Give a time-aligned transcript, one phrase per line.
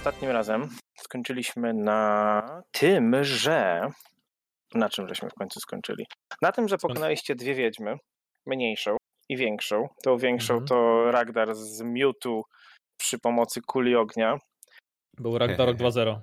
[0.00, 0.68] Ostatnim razem
[1.00, 3.88] skończyliśmy na tym, że.
[4.74, 6.06] Na czym żeśmy w końcu skończyli?
[6.42, 7.96] Na tym, że pokonaliście dwie wiedźmy,
[8.46, 8.96] mniejszą
[9.28, 9.88] i większą.
[10.04, 10.66] Tą większą Mhm.
[10.68, 12.42] to Ragdar z Mewtwo
[12.96, 14.38] przy pomocy kuli ognia.
[15.18, 16.20] Był Ragnarok 2.0.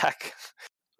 [0.00, 0.37] Tak.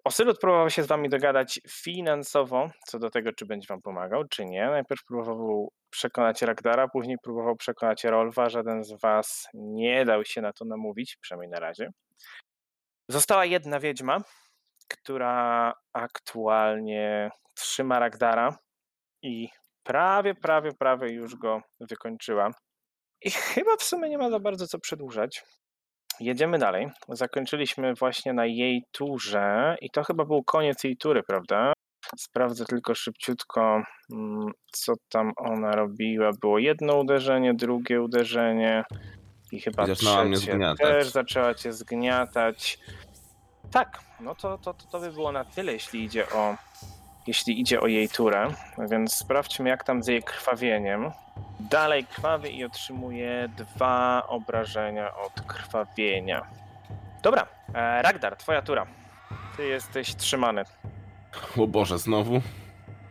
[0.09, 4.45] Osylut próbował się z wami dogadać finansowo, co do tego, czy będzie wam pomagał, czy
[4.45, 4.65] nie.
[4.65, 8.49] Najpierw próbował przekonać Ragdara, później próbował przekonać Rolfa.
[8.49, 11.89] Żaden z was nie dał się na to namówić, przynajmniej na razie.
[13.09, 14.17] Została jedna wiedźma,
[14.87, 18.57] która aktualnie trzyma Ragdara
[19.21, 19.49] i
[19.83, 22.51] prawie, prawie, prawie już go wykończyła.
[23.21, 25.43] I chyba w sumie nie ma za bardzo co przedłużać.
[26.19, 26.89] Jedziemy dalej.
[27.09, 31.73] Zakończyliśmy właśnie na jej turze i to chyba był koniec jej tury, prawda?
[32.17, 36.31] Sprawdzę tylko szybciutko, mm, co tam ona robiła.
[36.41, 38.83] Było jedno uderzenie, drugie uderzenie
[39.51, 40.79] i chyba mnie trzecie zgniatać.
[40.79, 42.79] też zaczęła cię zgniatać.
[43.71, 46.55] Tak, no to, to, to by było na tyle, jeśli idzie o
[47.29, 48.47] jeśli idzie o jej turę,
[48.89, 51.11] więc sprawdźmy jak tam z jej krwawieniem.
[51.59, 56.45] Dalej krwawi i otrzymuje dwa obrażenia od krwawienia.
[57.23, 58.85] Dobra, e, Ragdar, twoja tura.
[59.57, 60.63] Ty jesteś trzymany.
[61.57, 62.41] O Boże, znowu?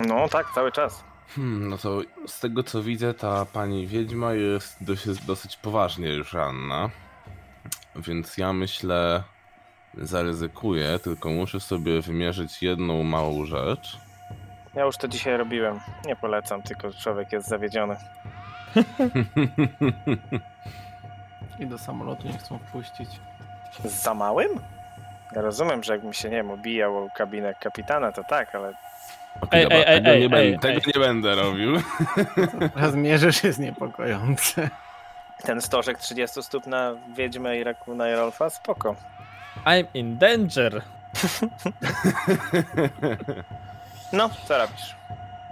[0.01, 1.05] No tak, cały czas.
[1.29, 6.33] Hmm, no to z tego co widzę, ta pani wiedźma jest dosyć, dosyć poważnie już
[6.33, 6.91] ranna.
[7.97, 9.23] Więc ja myślę,
[9.95, 14.08] zaryzykuję, tylko muszę sobie wymierzyć jedną małą rzecz.
[14.79, 15.81] Ja już to dzisiaj robiłem.
[16.07, 17.97] Nie polecam, tylko człowiek jest zawiedziony.
[21.59, 23.09] I do samolotu nie chcą wpuścić.
[23.85, 24.61] Za małym?
[25.33, 28.73] Ja rozumiem, że jakbym się, nie wiem, obijał o kabinę kapitana, to tak, ale
[29.51, 30.69] Ej, ej, ej, tego, ej, nie, ej, będę, ej.
[30.75, 31.73] tego nie będę robił.
[32.75, 34.71] Teraz mierzysz jest niepokojące.
[35.45, 38.97] ten stożek 30 stóp na Wiedźmę i Rakuna i Rolfa, spoko.
[39.65, 40.83] I'm in danger.
[44.13, 44.97] No, co robisz?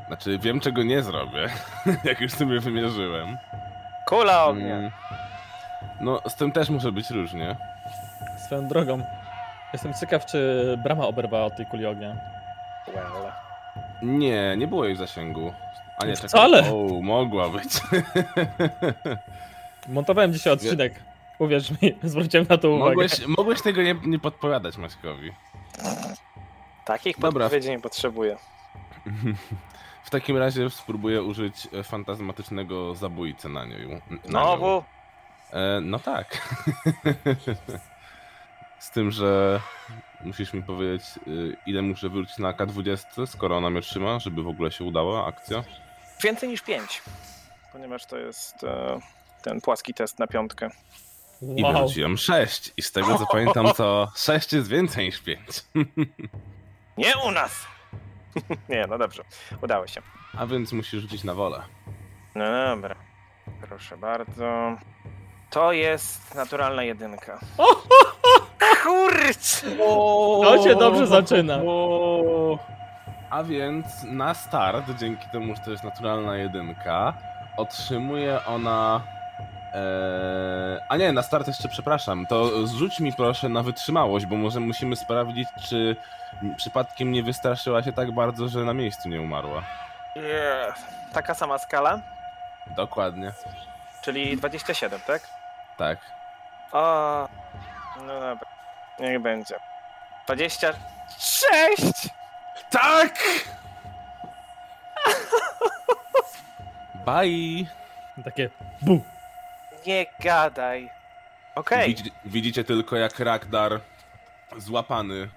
[0.06, 1.48] Znaczy, wiem czego nie zrobię,
[2.04, 3.38] jak już sobie wymierzyłem.
[4.06, 4.76] Kula ognia.
[4.76, 4.90] Mm.
[6.00, 7.56] No, z tym też może być różnie.
[8.46, 9.02] Swoją drogą.
[9.72, 12.16] Jestem ciekaw, czy brama oberwała od tej kuli ognia.
[12.94, 13.32] Well.
[14.02, 15.52] Nie, nie było jej w zasięgu.
[15.98, 16.28] A nie, czekaj.
[16.28, 16.72] Wcale.
[16.72, 17.68] O, mogła być.
[19.88, 21.02] Montowałem dzisiaj odcinek.
[21.38, 22.90] Uwierz mi, zwróciłem na to uwagę.
[22.90, 25.32] mogłeś, mogłeś tego nie, nie podpowiadać Maćkowi.
[26.86, 27.44] Takich Dobra.
[27.44, 28.36] podpowiedzi nie potrzebuję.
[30.04, 34.00] W takim razie spróbuję użyć e, fantazmatycznego zabójcy na nią.
[34.24, 34.84] Znowu?
[35.52, 36.56] E, no tak.
[38.78, 39.60] Z tym, że
[40.24, 44.48] musisz mi powiedzieć, y, ile muszę wrócić na K20, skoro ona mnie trzyma, żeby w
[44.48, 45.64] ogóle się udała akcja.
[46.22, 47.03] Więcej niż 5.
[47.72, 49.00] Ponieważ to jest e,
[49.42, 50.70] ten płaski test na piątkę.
[51.56, 51.72] I Wow.
[51.72, 52.72] wróciłem 6.
[52.76, 55.41] I z tego co pamiętam, to 6 jest więcej niż 5.
[56.96, 57.66] Nie u nas!
[58.68, 59.22] nie, no dobrze.
[59.62, 60.02] Udało się.
[60.38, 61.62] A więc musisz rzucić na wolę.
[62.34, 62.96] No dobra.
[63.68, 64.76] Proszę bardzo.
[65.50, 67.38] To jest naturalna jedynka.
[68.82, 69.76] Kurczę!
[70.42, 71.58] To się dobrze zaczyna.
[73.30, 77.14] A więc na start, dzięki temu, że to jest naturalna jedynka,
[77.56, 79.00] otrzymuje ona.
[79.76, 82.26] Eee, a nie, na start jeszcze przepraszam.
[82.26, 85.97] To zrzuć mi proszę na wytrzymałość, bo może musimy sprawdzić, czy
[86.56, 89.62] przypadkiem nie wystraszyła się tak bardzo, że na miejscu nie umarła.
[90.16, 90.78] Yeah.
[91.12, 91.98] Taka sama skala,
[92.76, 93.32] Dokładnie.
[94.03, 95.22] czyli 27, tak?
[95.76, 95.98] Tak.
[96.72, 97.28] O,
[98.06, 98.48] no dobra.
[99.00, 99.54] Niech będzie.
[100.26, 102.09] 26!
[102.70, 103.19] Tak!
[107.06, 107.66] Bye!
[108.25, 108.50] Takie
[108.82, 109.00] bu.
[109.86, 110.91] Nie gadaj.
[111.54, 111.88] Okej.
[111.88, 113.80] Widzi, widzicie tylko jak Ragdar
[114.56, 115.28] złapany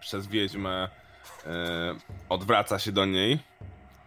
[0.00, 0.88] przez wiedźmę
[1.46, 1.48] e,
[2.28, 3.38] odwraca się do niej,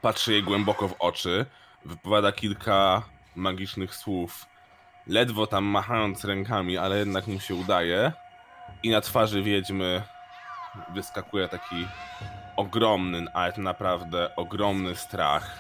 [0.02, 1.46] patrzy jej głęboko w oczy,
[1.86, 3.02] wypowiada kilka
[3.36, 4.46] magicznych słów,
[5.08, 8.12] ledwo tam machając rękami, ale jednak mu się udaje
[8.84, 10.02] i na twarzy wiedźmy
[10.94, 11.88] wyskakuje taki
[12.56, 15.60] ogromny, ale to naprawdę ogromny strach.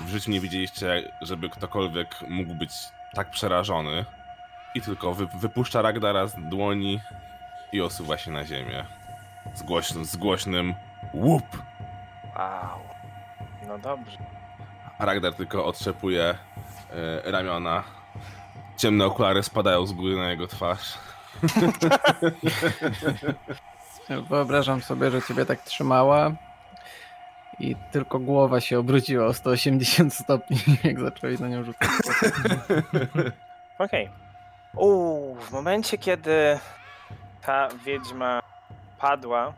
[0.00, 2.70] W życiu nie widzieliście, żeby ktokolwiek mógł być
[3.14, 4.04] tak przerażony.
[4.74, 7.00] I tylko wy, wypuszcza Ragdara z dłoni
[7.72, 8.84] i osuwa się na ziemię.
[9.54, 10.74] Z, głośnym, z głośnym
[11.14, 11.62] łup.
[12.36, 12.80] Wow.
[13.66, 14.18] No dobrze.
[14.98, 17.82] A Ragdar tylko otrzepuje e, ramiona.
[18.76, 20.98] Ciemne okulary spadają z góry na jego twarz.
[24.28, 26.32] Wyobrażam sobie, że ciebie tak trzymała
[27.60, 31.88] i tylko głowa się obróciła o 180 stopni, jak zacząłeś na nią rzucać.
[33.78, 34.10] Okej.
[34.76, 36.58] Uuu, w momencie, kiedy
[37.42, 38.42] ta wiedźma
[39.00, 39.54] padła,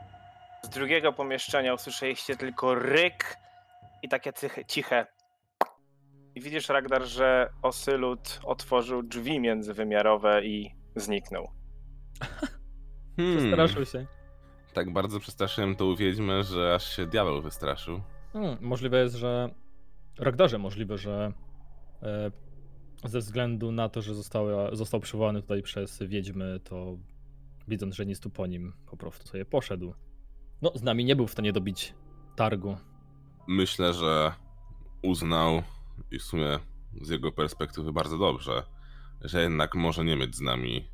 [0.62, 3.36] z drugiego pomieszczenia usłyszeliście tylko ryk
[4.02, 5.06] i takie ciche, ciche.
[6.34, 11.50] I widzisz, Ragdar, że Osylut otworzył drzwi międzywymiarowe i zniknął.
[13.16, 14.19] Hmm, Przestraszył się.
[14.72, 18.00] Tak bardzo przestraszyłem tą wiedźmę, że aż się diabeł wystraszył.
[18.32, 19.54] Hmm, możliwe jest, że.
[20.18, 21.32] Ragdarze możliwe, że
[22.02, 22.30] e,
[23.04, 26.96] ze względu na to, że została, został przywołany tutaj przez wiedźmy, to
[27.68, 29.94] widząc, że nic tu po nim, po prostu sobie poszedł.
[30.62, 31.94] No, z nami nie był w stanie dobić
[32.36, 32.76] targu.
[33.48, 34.32] Myślę, że
[35.02, 35.62] uznał
[36.10, 36.58] i w sumie
[37.02, 38.62] z jego perspektywy bardzo dobrze,
[39.20, 40.88] że jednak może nie mieć z nami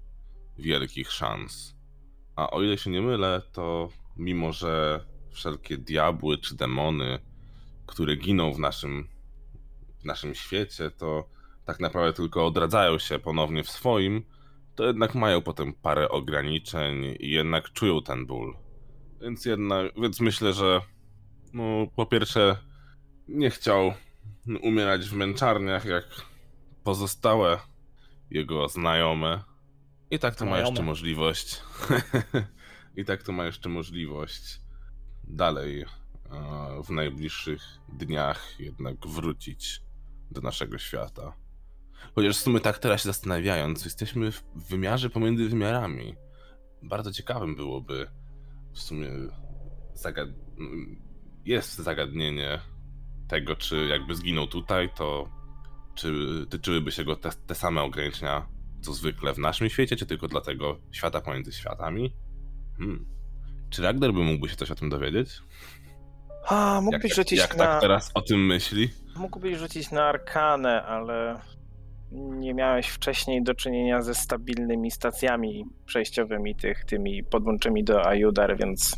[0.58, 1.75] wielkich szans.
[2.36, 7.18] A o ile się nie mylę, to mimo, że wszelkie diabły czy demony,
[7.86, 9.08] które giną w naszym,
[9.98, 11.28] w naszym świecie, to
[11.64, 14.24] tak naprawdę tylko odradzają się ponownie w swoim,
[14.74, 18.56] to jednak mają potem parę ograniczeń i jednak czują ten ból.
[19.20, 20.80] Więc jednak, więc myślę, że
[21.52, 22.56] no, po pierwsze,
[23.28, 23.92] nie chciał
[24.62, 26.04] umierać w męczarniach jak
[26.84, 27.58] pozostałe
[28.30, 29.42] jego znajome.
[30.10, 31.62] I tak to ma jeszcze możliwość.
[32.96, 34.60] I tak to ma jeszcze możliwość
[35.24, 35.86] dalej e,
[36.84, 39.80] w najbliższych dniach jednak wrócić
[40.30, 41.36] do naszego świata.
[42.14, 46.14] Chociaż w sumie tak teraz się zastanawiając, jesteśmy w wymiarze pomiędzy wymiarami.
[46.82, 48.10] Bardzo ciekawym byłoby
[48.72, 49.08] w sumie
[49.94, 50.28] zagad...
[51.44, 52.60] jest zagadnienie
[53.28, 55.28] tego, czy jakby zginął tutaj, to
[55.94, 56.12] czy
[56.50, 58.46] tyczyłyby się go te, te same ograniczenia,
[58.86, 62.12] co zwykle w naszym świecie, czy tylko dla tego świata pomiędzy światami?
[62.78, 63.06] Hmm.
[63.70, 65.42] Czy Ragnar by mógłby się coś o tym dowiedzieć?
[66.48, 67.64] A, mógłbyś jak, rzucić jak na.
[67.64, 68.88] tak teraz o tym myśli?
[69.16, 71.40] Mógłbyś rzucić na arkanę, ale
[72.12, 78.96] nie miałeś wcześniej do czynienia ze stabilnymi stacjami przejściowymi tych, tymi podłączymi do Ajudar, więc.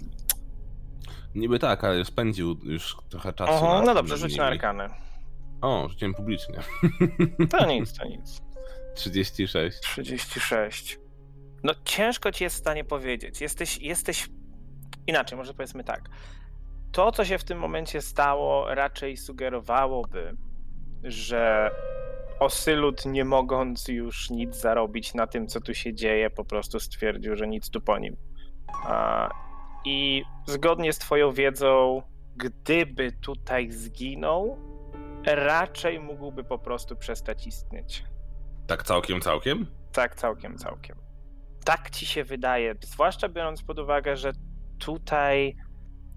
[1.35, 3.65] Niby tak, ale spędził już trochę czasu.
[3.65, 4.91] Nad no dobrze, rzuć na arkanę.
[5.61, 6.59] O, rzuciłem publicznie.
[7.51, 8.48] To nic, to nic.
[8.99, 9.81] 36.
[9.81, 10.99] 36.
[11.65, 13.41] No ciężko ci jest w stanie powiedzieć.
[13.41, 14.29] Jesteś, jesteś.
[15.07, 16.09] Inaczej, może powiedzmy tak.
[16.93, 20.37] To, co się w tym momencie stało, raczej sugerowałoby,
[21.05, 21.71] że
[22.41, 27.37] Osylut, nie mogąc już nic zarobić na tym, co tu się dzieje, po prostu stwierdził,
[27.37, 28.17] że nic tu po nim.
[29.85, 32.03] I zgodnie z Twoją wiedzą,
[32.37, 34.59] gdyby tutaj zginął,
[35.27, 38.05] raczej mógłby po prostu przestać istnieć.
[38.69, 39.67] Tak całkiem, całkiem?
[39.93, 40.97] Tak, całkiem, całkiem.
[41.65, 44.33] Tak ci się wydaje, zwłaszcza biorąc pod uwagę, że
[44.79, 45.57] tutaj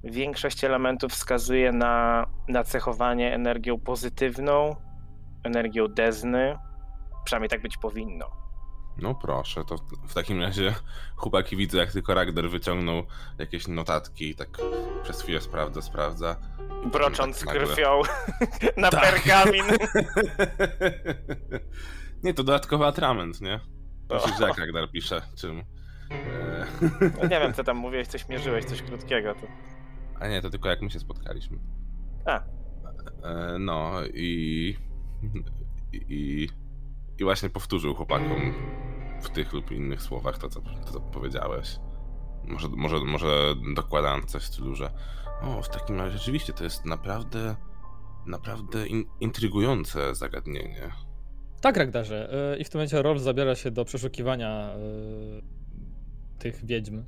[0.03, 4.75] większość elementów wskazuje na nacechowanie energią pozytywną,
[5.43, 6.57] energią dezny.
[7.25, 8.25] Przynajmniej tak być powinno.
[8.97, 9.75] No proszę, to
[10.07, 10.75] w takim razie
[11.15, 13.03] chłopaki widzę, jak tylko Ragnar wyciągnął
[13.37, 14.49] jakieś notatki i tak
[15.03, 16.35] przez chwilę sprawdza, sprawdza.
[16.85, 18.01] Brocząc Tak krwią
[18.77, 19.01] na Tak.
[19.01, 19.65] pergamin.
[22.23, 23.59] nie, to dodatkowy atrament, nie?
[24.09, 24.15] O.
[24.15, 25.59] Myślisz, że jak Ragnar pisze, czym?
[26.11, 26.65] E,
[27.21, 29.33] No nie wiem, co tam mówiłeś, coś mierzyłeś, coś krótkiego.
[29.35, 29.47] To...
[30.19, 31.57] A nie, to tylko jak my się spotkaliśmy.
[32.25, 32.39] A.
[33.23, 34.77] E, No i,
[35.93, 36.47] i.
[37.19, 38.53] I właśnie powtórzył chłopakom
[39.21, 41.79] w tych lub innych słowach to, co, to, co powiedziałeś.
[42.43, 44.91] Może, może, może dokładając coś w stylu, że
[45.41, 47.55] o, w takim razie rzeczywiście to jest naprawdę,
[48.25, 50.91] naprawdę in, intrygujące zagadnienie.
[51.61, 52.29] Tak, Ragdarze.
[52.53, 55.41] y, I w tym momencie Rolf zabiera się do przeszukiwania y,
[56.39, 57.03] tych wiedźm.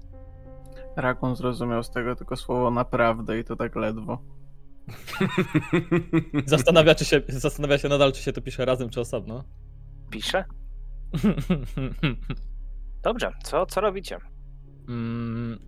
[0.95, 4.17] Rakun zrozumiał z tego tylko słowo naprawdę i to tak ledwo.
[6.45, 9.43] Zastanawia, czy się, zastanawia się nadal, czy się to pisze razem, czy osobno.
[10.09, 10.45] Pisze?
[13.03, 14.17] Dobrze, co, co robicie?
[14.89, 15.59] Mm,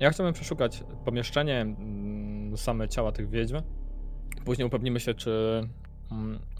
[0.00, 3.56] Ja chciałbym przeszukać pomieszczenie, mm, same ciała tych wiedźm.
[4.44, 5.62] Później upewnimy się, czy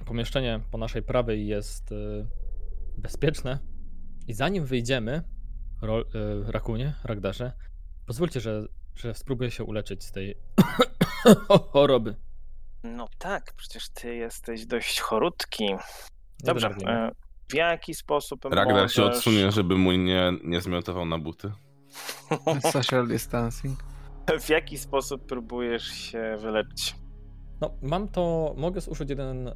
[0.06, 2.26] pomieszczenie po naszej prawej jest y,
[2.98, 3.58] bezpieczne.
[4.26, 5.22] I zanim wyjdziemy,
[5.82, 6.04] Ro, y,
[6.46, 7.52] Rakunie, Ragdarze,
[8.06, 10.38] pozwólcie, że, że spróbuję się uleczyć z tej
[11.72, 12.14] choroby.
[12.84, 15.68] No tak, przecież ty jesteś dość chorutki.
[16.44, 17.10] Dobrze, e,
[17.48, 19.16] w jaki sposób Ragnar się możesz...
[19.16, 21.52] odsunie, żeby mój nie, nie zmiotował na buty.
[22.72, 23.78] Social distancing.
[24.40, 26.94] W jaki sposób próbujesz się wyleczyć?
[27.60, 29.54] No, mam to, mogę zużyć jeden, em,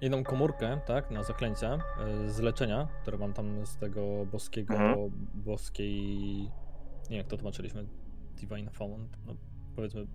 [0.00, 5.10] jedną komórkę, tak, na zaklęcia e, z leczenia, które mam tam z tego boskiego, Mhm.
[5.34, 6.02] boskiej,
[6.42, 7.86] nie wiem jak to tłumaczyliśmy,
[8.36, 9.34] Divine Font, no
[9.76, 10.06] powiedzmy,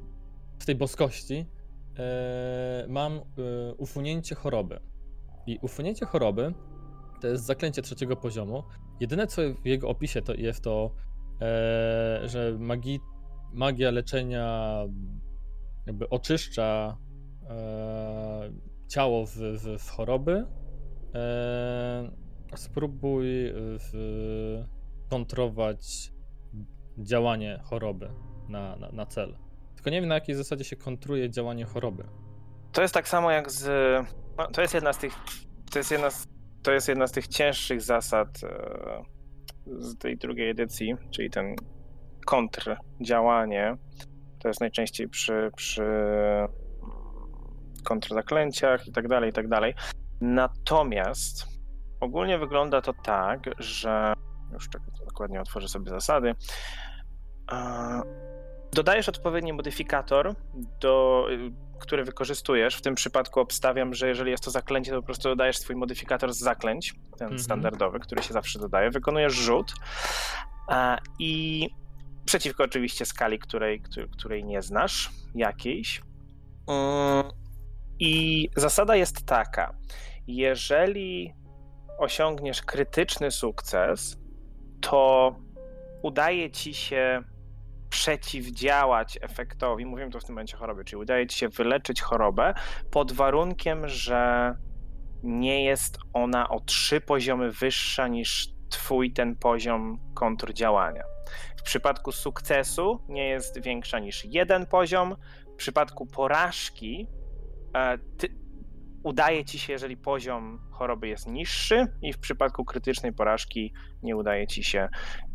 [0.59, 1.45] z tej boskości
[1.97, 3.21] e, mam e,
[3.73, 4.79] usunięcie choroby.
[5.47, 6.53] I usunięcie choroby
[7.21, 8.63] to jest zaklęcie trzeciego poziomu.
[8.99, 10.91] Jedyne co w jego opisie to jest to,
[11.41, 12.99] e, że magi,
[13.53, 14.75] magia leczenia
[15.85, 16.97] jakby oczyszcza
[17.49, 18.51] e,
[18.87, 20.45] ciało w, w, w choroby.
[21.15, 22.11] E,
[22.55, 23.25] spróbuj
[23.55, 24.63] w,
[25.09, 26.13] kontrować
[26.97, 28.09] działanie choroby
[28.49, 29.37] na, na, na cel.
[29.75, 32.03] Tylko nie wiem na jakiej zasadzie się kontruje działanie choroby.
[32.71, 33.65] To jest tak samo jak z.
[34.37, 35.13] no, To jest jedna z tych.
[35.71, 36.27] To jest jedna z,
[36.63, 39.03] to jest jedna z tych cięższych zasad e,
[39.65, 41.55] z tej drugiej edycji, czyli ten
[42.25, 43.77] kontrdziałanie.
[44.43, 45.85] To jest najczęściej przy, przy
[47.83, 49.73] kontrzaklęciach i tak dalej, i tak dalej.
[50.21, 51.45] Natomiast
[51.99, 54.13] ogólnie wygląda to tak, że.
[54.53, 56.35] Już czekaj, dokładnie otworzę sobie zasady.
[58.73, 60.35] Dodajesz odpowiedni modyfikator,
[60.81, 61.25] do,
[61.79, 62.75] który wykorzystujesz.
[62.75, 66.33] W tym przypadku obstawiam, że jeżeli jest to zaklęcie, to po prostu dodajesz swój modyfikator
[66.33, 67.39] z zaklęć, ten Mhm.
[67.39, 68.89] standardowy, który się zawsze dodaje.
[68.89, 69.73] Wykonujesz rzut
[71.19, 71.69] i
[72.25, 73.81] przeciwko oczywiście skali, której,
[74.17, 76.01] której, nie znasz, jakiejś.
[77.99, 79.75] I zasada jest taka:
[80.27, 81.33] jeżeli
[81.99, 84.17] osiągniesz krytyczny sukces,
[84.81, 85.35] to
[86.01, 87.23] udaje ci się
[87.89, 92.53] przeciwdziałać efektowi, mówimy tu w tym momencie choroby, czyli udaje ci się wyleczyć chorobę
[92.91, 94.55] pod warunkiem, że
[95.23, 101.03] nie jest ona o trzy poziomy wyższa niż twój ten poziom kontrdziałania.
[101.63, 105.15] W przypadku sukcesu nie jest większa niż jeden poziom.
[105.53, 107.07] W przypadku porażki
[107.75, 108.27] e, ty,
[109.03, 114.47] udaje ci się, jeżeli poziom choroby jest niższy, i w przypadku krytycznej porażki nie udaje
[114.47, 114.89] ci się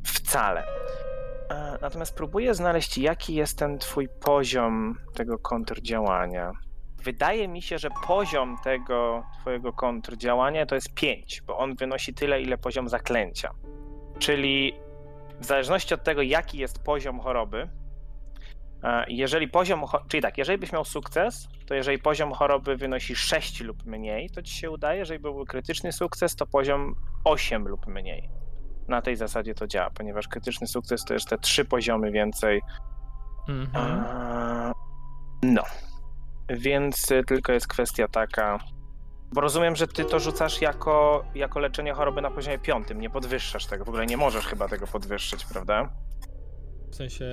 [0.04, 0.64] wcale.
[1.50, 6.52] E, Natomiast próbuję znaleźć, jaki jest ten twój poziom tego kontrdziałania.
[7.02, 12.42] Wydaje mi się, że poziom tego twojego kontrdziałania to jest 5, bo on wynosi tyle,
[12.42, 13.50] ile poziom zaklęcia.
[14.18, 14.72] Czyli
[15.40, 17.68] w zależności od tego, jaki jest poziom choroby,
[18.82, 23.60] e, jeżeli poziom, czyli tak, jeżeli byś miał sukces, to jeżeli poziom choroby wynosi 6
[23.60, 28.28] lub mniej, to ci się udaje, jeżeli byłby krytyczny sukces, to poziom 8 lub mniej
[28.88, 32.62] na tej zasadzie to działa, ponieważ krytyczny sukces to jest te trzy poziomy więcej.
[33.48, 33.68] Mhm.
[33.74, 34.72] A,
[35.42, 35.62] No.
[36.48, 38.58] Więc y, tylko jest kwestia taka.
[39.32, 43.66] Bo rozumiem, że ty to rzucasz jako, jako leczenie choroby na poziomie piątym, nie podwyższasz
[43.66, 43.84] tego.
[43.84, 45.92] W ogóle nie możesz chyba tego podwyższyć, prawda?
[46.90, 47.24] W sensie.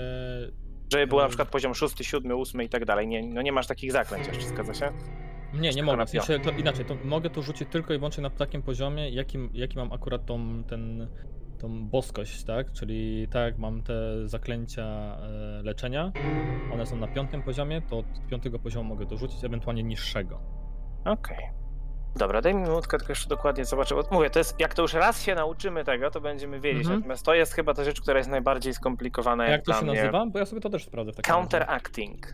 [0.91, 1.29] Żeby był na Mm.
[1.29, 3.07] przykład poziom szósty, siódmy, ósmy i tak dalej.
[3.07, 4.91] Nie, no nie masz takich zaklęć jeszcze, zgadza się?
[5.53, 6.05] Nie, nie mogę.
[6.05, 9.49] W sensie to inaczej, to mogę to rzucić tylko i wyłącznie na takim poziomie, jakim,
[9.53, 11.07] jaki mam akurat tą, ten,
[11.59, 12.71] tą boskość, tak?
[12.71, 16.11] Czyli tak mam te zaklęcia e, leczenia,
[16.73, 20.39] one są na piątym poziomie, to od piątego poziomu mogę dorzucić, ewentualnie niższego.
[21.05, 21.37] Okej.
[22.15, 23.95] Dobra, daj mi minutkę, tylko jeszcze dokładnie zobaczę.
[23.95, 26.81] Bo mówię, to jest, jak to już raz się nauczymy tego, to będziemy wiedzieć.
[26.81, 26.99] Mhm.
[26.99, 29.43] Natomiast to jest chyba ta rzecz, która jest najbardziej skomplikowana.
[29.43, 30.25] A jak to się nazywa?
[30.25, 31.21] Bo ja sobie to też sprawdzę w.
[31.21, 32.33] Counteracting.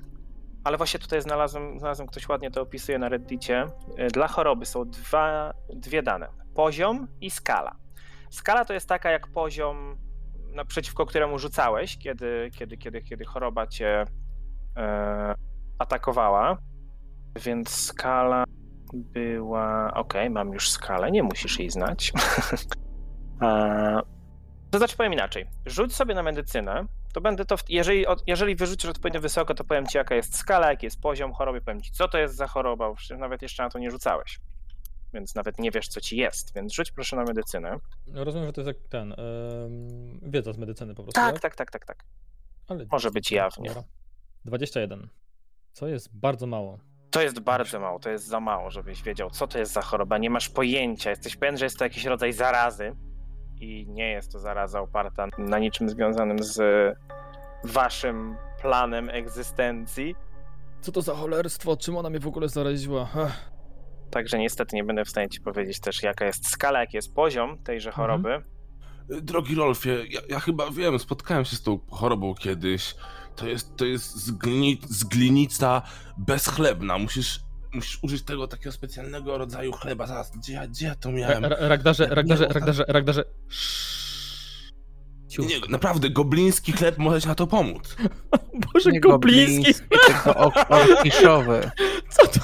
[0.63, 3.65] Ale właśnie tutaj znalazłem, znalazłem, ktoś ładnie to opisuje na Reddicie.
[3.99, 6.27] Y, Dla choroby są dwa, dwie dane.
[6.55, 7.75] Poziom i skala.
[8.29, 9.97] Skala to jest taka jak poziom,
[10.53, 14.05] naprzeciwko któremu rzucałeś, kiedy, kiedy, kiedy, kiedy choroba cię
[14.77, 15.35] e,
[15.79, 16.57] atakowała.
[17.35, 18.43] Więc skala
[18.93, 19.93] była.
[19.93, 22.11] Okej, mam już skalę, nie musisz jej znać.
[23.41, 24.01] E,
[24.71, 25.45] to znaczy powiem inaczej.
[25.65, 27.57] Rzuć sobie na medycynę, to będę to.
[27.57, 31.33] W, jeżeli, jeżeli wyrzucisz odpowiednio wysoko, to powiem ci, jaka jest skala, jaki jest poziom
[31.33, 33.91] choroby, powiem ci, co to jest za choroba, bo przecież nawet jeszcze na to nie
[33.91, 34.39] rzucałeś.
[35.13, 36.53] Więc nawet nie wiesz, co ci jest.
[36.55, 37.79] Więc rzuć proszę na medycynę.
[38.07, 39.11] No, Rozumiem, że to jest jak ten.
[39.11, 39.17] em,
[40.21, 41.21] wiedza z medycyny po prostu.
[41.21, 42.03] Tak, tak, tak, tak, tak.
[42.67, 42.85] Ale...
[42.91, 43.69] Może być jawnie.
[43.69, 43.83] Dobra.
[44.45, 45.09] 21.
[45.73, 46.79] Co jest bardzo mało.
[47.11, 50.17] To jest bardzo mało, to jest za mało, żebyś wiedział, co to jest za choroba.
[50.17, 51.09] Nie masz pojęcia.
[51.09, 52.95] Jesteś pewien, że jest to jakiś rodzaj zarazy
[53.59, 56.61] i nie jest to zaraza oparta na niczym związanym z
[57.63, 60.15] waszym planem egzystencji.
[60.81, 61.77] Co to za cholerstwo?
[61.77, 63.01] Czym ona mnie w ogóle zaraziła?
[63.01, 63.51] Ech.
[64.11, 67.63] Także niestety nie będę w stanie ci powiedzieć też, jaka jest skala, jaki jest poziom
[67.63, 68.43] tejże choroby.
[69.09, 72.95] Drogi Rolfie, ja, ja chyba wiem, spotkałem się z tą chorobą kiedyś.
[73.35, 75.81] To jest, to jest zgni, zglinica
[76.17, 76.97] bezchlebna.
[76.97, 77.39] Musisz,
[77.73, 80.07] musisz użyć tego takiego specjalnego rodzaju chleba.
[80.07, 81.43] Zaraz, gdzie ja, gdzie ja to miałem?
[81.45, 83.23] Ra- ra- Ragdarze, Nie, Ragdarze, Ragdarze, Ragdarze.
[85.29, 85.45] Ciu.
[85.45, 87.95] Nie, naprawdę, gobliński chleb może ci na to pomóc.
[88.73, 89.73] Boże, Nie gobliński
[90.07, 91.71] tylko or- orkiszowy.
[92.15, 92.39] Co to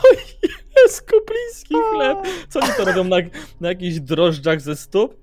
[0.83, 2.17] jest gobliński chleb?
[2.49, 3.15] Co oni to robią na,
[3.59, 5.15] na jakichś drożdżach ze stóp?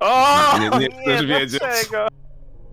[0.00, 1.58] O, Nie- nie chcesz wiedzieć.
[1.60, 2.06] dlaczego?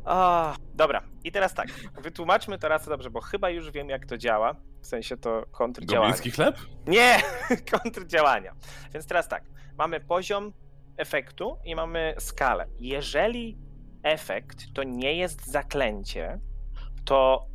[0.06, 1.68] O, dobra, i teraz tak,
[2.02, 4.56] wytłumaczmy to raz dobrze, bo chyba już wiem, jak to działa.
[4.82, 6.12] W sensie to kontrdziałanie.
[6.12, 6.58] Gobliński chleb?
[6.88, 7.18] Nie,
[7.80, 8.56] kontrdziałania.
[8.94, 9.44] Więc teraz tak,
[9.78, 10.54] mamy poziom
[10.98, 12.68] efektu i mamy skalę.
[12.80, 13.58] Jeżeli
[14.04, 16.40] efekt to nie jest zaklęcie,
[17.06, 17.46] to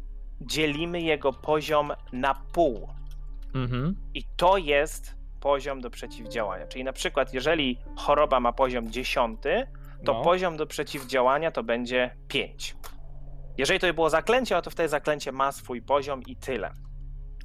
[0.41, 2.89] dzielimy jego poziom na pół.
[3.55, 3.97] Mhm.
[4.15, 6.67] I to jest poziom do przeciwdziałania.
[6.67, 9.41] Czyli na przykład, jeżeli choroba ma poziom 10,
[10.05, 10.23] to No.
[10.23, 12.77] poziom do przeciwdziałania to będzie 5.
[13.59, 16.71] Jeżeli to by było zaklęcie, no to wtedy zaklęcie ma swój poziom i tyle.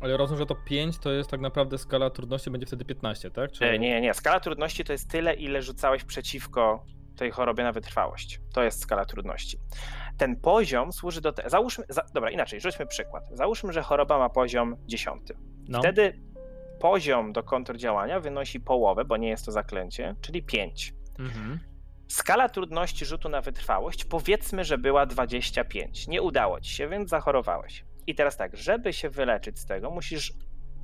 [0.01, 3.51] Ale rozumiem, że to 5 to jest tak naprawdę skala trudności będzie wtedy 15, tak?
[3.51, 3.65] Czy...
[3.65, 4.13] E, Nie, nie.
[4.13, 6.85] Skala trudności to jest tyle, ile rzucałeś przeciwko
[7.17, 8.39] tej chorobie na wytrwałość.
[8.53, 9.57] To jest skala trudności.
[10.17, 11.49] Ten poziom służy do tego.
[11.49, 13.23] Załóżmy, za, dobra, inaczej, rzućmy przykład.
[13.31, 15.21] Załóżmy, że choroba ma poziom 10.
[15.69, 15.79] No.
[15.79, 16.21] Wtedy
[16.79, 20.93] poziom do kontrdziałania wynosi połowę, bo nie jest to zaklęcie, czyli 5.
[21.19, 21.59] Mhm.
[22.11, 26.07] Skala trudności rzutu na wytrwałość powiedzmy, że była 25.
[26.07, 27.85] Nie udało ci się, więc zachorowałeś.
[28.07, 30.33] I teraz tak, żeby się wyleczyć z tego, musisz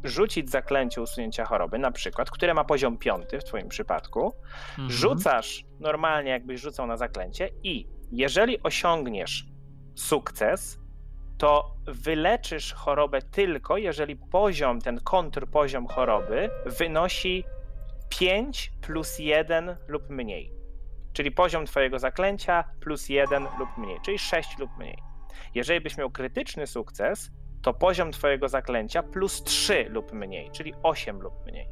[0.03, 4.34] rzucić zaklęcie usunięcia choroby, na przykład, które ma poziom 5 w twoim przypadku.
[4.69, 4.91] Mhm.
[4.91, 9.46] Rzucasz normalnie, jakbyś rzucał na zaklęcie, i jeżeli osiągniesz
[9.96, 10.79] sukces,
[11.38, 17.43] to wyleczysz chorobę tylko, jeżeli poziom, ten kontrpoziom choroby wynosi
[18.10, 20.57] 5 plus 1 lub mniej.
[21.18, 24.98] Czyli poziom twojego zaklęcia plus 1 lub mniej, czyli 6 lub mniej.
[25.56, 27.32] Jeżeli byś miał krytyczny sukces,
[27.62, 31.68] to poziom twojego zaklęcia plus 3 lub mniej, czyli 8 lub mniej.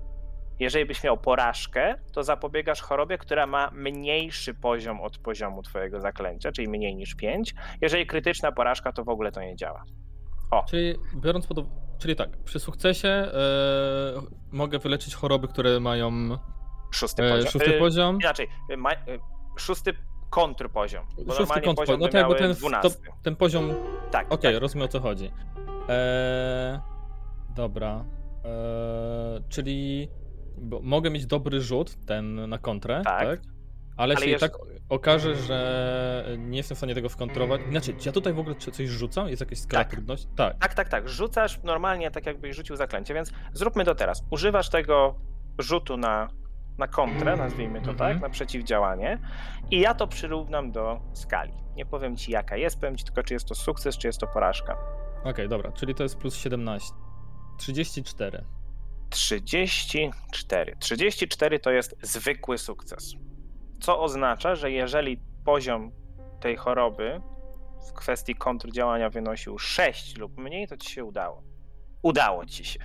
[0.59, 6.51] Jeżeli byś miał porażkę, to zapobiegasz chorobie, która ma mniejszy poziom od poziomu twojego zaklęcia,
[6.51, 7.53] czyli mniej niż 5.
[7.81, 9.83] Jeżeli krytyczna porażka, to w ogóle to nie działa.
[10.69, 11.57] Czyli biorąc pod
[11.99, 13.31] czyli tak, przy sukcesie e,
[14.51, 16.37] mogę wyleczyć choroby, które mają
[16.95, 17.51] Szósty e, poziom.
[17.51, 18.15] szósty Y, poziom.
[18.15, 18.95] Inaczej, y, ma, y,
[19.57, 19.93] szósty
[20.29, 21.05] kontrpoziom.
[21.25, 22.89] Bo Szósty kontrpoziom, poziom no jakby miały ten, 12.
[22.89, 23.73] to, ten poziom
[24.11, 24.61] Tak, Okej, tak.
[24.61, 25.31] rozumiem o co chodzi.
[25.89, 26.79] Eee,
[27.55, 28.05] dobra.
[28.45, 30.09] Eee, czyli
[30.57, 33.19] bo mogę mieć dobry rzut, ten na kontrę, Tak.
[33.19, 33.39] tak?
[33.97, 34.51] Ale, Ale się i jeż- tak
[34.89, 37.61] okaże, że nie jestem w stanie tego skontrolować.
[37.69, 39.29] Znaczy, czy ja tutaj w ogóle coś rzucam?
[39.29, 39.91] Jest jakaś skala Tak.
[39.93, 40.27] trudności?
[40.35, 40.57] Tak.
[40.59, 41.09] Tak, tak, tak.
[41.09, 44.23] Rzucasz normalnie tak, jakbyś rzucił zaklęcie, więc zróbmy to teraz.
[44.29, 45.15] Używasz tego
[45.59, 46.27] rzutu na,
[46.77, 48.13] na kontrę, nazwijmy to Mhm.
[48.13, 49.19] tak, na przeciwdziałanie
[49.71, 51.53] i ja to przyrównam do skali.
[51.75, 54.27] Nie powiem ci jaka jest, powiem ci tylko czy jest to sukces, czy jest to
[54.27, 54.77] porażka.
[55.23, 56.93] Okej, dobra, czyli to jest plus 17.
[57.57, 58.45] 34.
[59.09, 60.75] 34.
[60.79, 63.13] 34 to jest zwykły sukces.
[63.79, 65.91] Co oznacza, że jeżeli poziom
[66.41, 67.21] tej choroby
[67.89, 71.43] w kwestii kontrdziałania wynosił 6 lub mniej, to ci się udało.
[72.01, 72.79] Udało ci się.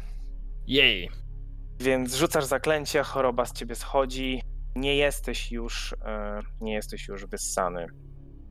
[0.67, 1.11] Jej!
[1.81, 4.43] Więc rzucasz zaklęcie, choroba z ciebie schodzi,
[4.77, 7.87] nie jesteś już, e, nie jesteś już wyssany.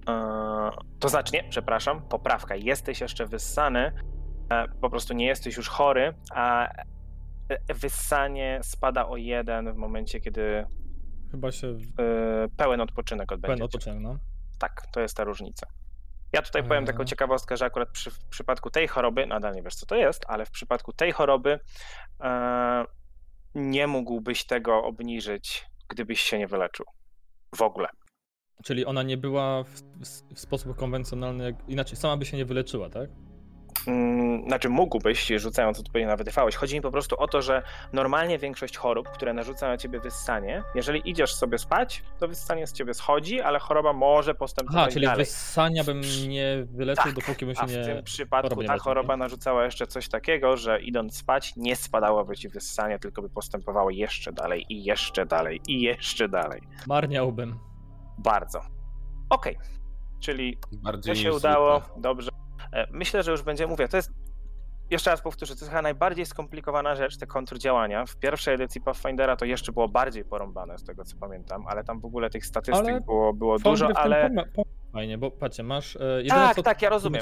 [0.09, 3.91] E, to znaczy, nie, przepraszam, poprawka, jesteś jeszcze wyssany,
[4.49, 6.69] e, po prostu nie jesteś już chory, a
[7.75, 10.65] wyssanie spada o jeden w momencie, kiedy
[11.31, 11.77] Chyba się
[12.57, 13.47] pełen odpoczynek odbędzie.
[13.47, 14.17] pełen odpoczynek, no.
[14.59, 15.67] Tak, to jest ta różnica.
[16.33, 19.75] Ja tutaj powiem taką ciekawostkę, że akurat przy, w przypadku tej choroby, nadal nie wiesz
[19.75, 21.59] co to jest, ale w przypadku tej choroby
[22.21, 22.85] e,
[23.55, 26.85] nie mógłbyś tego obniżyć, gdybyś się nie wyleczył.
[27.55, 27.87] W ogóle.
[28.63, 32.89] Czyli ona nie była w, w, w sposób konwencjonalny, inaczej, sama by się nie wyleczyła,
[32.89, 33.09] tak?
[33.87, 36.57] Mm, Znaczy mógłbyś, rzucając odpowiedź na wytrwałość.
[36.57, 37.63] Chodzi mi po prostu o to, że
[37.93, 42.73] normalnie większość chorób, które narzuca na ciebie wyssanie, jeżeli idziesz sobie spać, to wyssanie z
[42.73, 45.25] ciebie schodzi, ale choroba może postępować Aha, czyli dalej.
[45.25, 47.83] wyssania bym nie wyleczył, Tak, dopóki bym się A w nie...
[47.85, 52.49] tym przypadku nie ta choroba narzucała jeszcze coś takiego, że idąc spać nie spadałoby ci
[52.49, 56.61] wyssanie, tylko by postępowało jeszcze dalej i jeszcze dalej i jeszcze dalej.
[56.87, 57.59] Marniałbym.
[58.17, 58.61] Bardzo.
[59.29, 59.57] Okej,
[60.19, 62.01] czyli Bardziej to się udało, zwykle.
[62.01, 62.28] dobrze.
[62.73, 64.11] E, Myślę, że już będzie, mówię, to jest,
[64.89, 68.05] jeszcze raz powtórzę, to jest chyba najbardziej skomplikowana rzecz, te kontrdziałania.
[68.05, 71.99] W pierwszej edycji Pathfindera to jeszcze było bardziej porąbane, z tego co pamiętam, ale tam
[71.99, 74.29] w ogóle tych statystyk Ale było, było dużo, ale...
[74.93, 75.95] Fajnie, bo patrzcie, masz...
[75.95, 77.21] e, Jedyne, Tak, co, tak, ja rozumiem.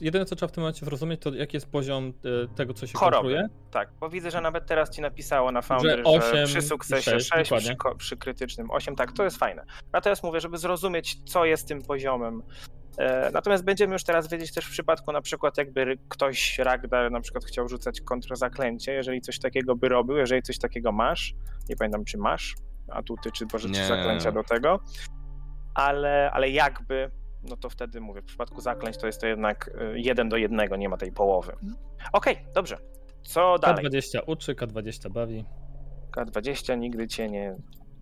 [0.00, 2.12] jedyne, co trzeba w tym momencie zrozumieć, to jaki jest poziom
[2.44, 3.14] e, tego, co się Choroby.
[3.16, 3.48] kontroluje.
[3.70, 7.10] Tak, bo widzę, że nawet teraz ci napisało na Foundry, że, osiem przy i sukcesie
[7.10, 7.66] sześć, 6, dokładnie.
[7.68, 9.64] przy, ko- przy krytycznym 8, tak, to jest fajne.
[9.92, 12.42] Natomiast mówię, żeby zrozumieć, co jest tym poziomem.
[12.98, 17.20] E, natomiast będziemy już teraz wiedzieć też w przypadku na przykład jakby ktoś, Ragdar na
[17.20, 21.34] przykład chciał rzucać kontrzaklęcie, jeżeli coś takiego by robił, jeżeli coś takiego masz,
[21.68, 22.54] nie pamiętam czy masz
[22.88, 23.86] atuty, czy może czy Nie.
[23.86, 24.80] zaklęcia do tego,
[25.74, 27.10] ale, ale jakby,
[27.42, 30.76] no to wtedy mówię, w przypadku zaklęć to jest to jednak y, jeden do jednego,
[30.76, 31.56] nie ma tej połowy.
[32.12, 32.78] Okej, dobrze.
[33.22, 33.84] Co dalej?
[33.84, 35.44] K20 uczy, K20 bawi.
[36.16, 37.56] K20 nigdy cię nie.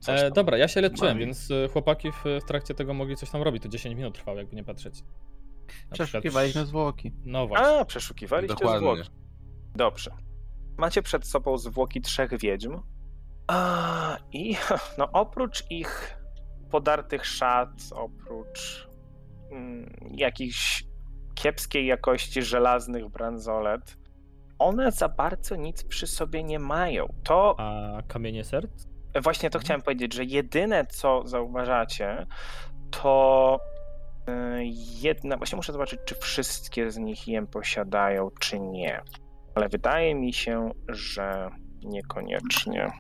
[0.09, 3.43] E, dobra, ja się leczyłem, więc e, chłopaki w, w trakcie tego mogli coś tam
[3.43, 3.63] robić.
[3.63, 5.01] To 10 minut trwało, jakby nie patrzeć.
[5.01, 5.07] Na
[5.67, 7.13] przykład- Przeszukiwaliśmy zwłoki.
[7.25, 7.67] No właśnie.
[7.67, 8.79] A, przeszukiwaliście Dokładnie.
[8.79, 9.11] zwłoki.
[9.77, 10.11] Dobrze.
[10.79, 12.81] Macie przed sobą zwłoki trzech wiedźm.
[13.47, 14.57] A, I
[14.99, 16.17] no, oprócz ich
[16.71, 18.89] podartych szat, oprócz
[19.51, 20.85] mm, jakichś
[21.35, 23.97] kiepskiej jakości żelaznych bransolet,
[24.59, 27.07] one za bardzo nic przy sobie nie mają.
[27.25, 28.87] To A kamienie serc?
[29.23, 32.27] Właśnie to chciałem powiedzieć, że jedyne co zauważacie,
[32.91, 33.59] to
[34.29, 34.33] y,
[35.01, 35.37] jedna.
[35.37, 39.03] Właśnie muszę zobaczyć, czy wszystkie z nich jem posiadają, czy nie.
[39.55, 41.51] Ale wydaje mi się, że
[41.85, 42.91] niekoniecznie.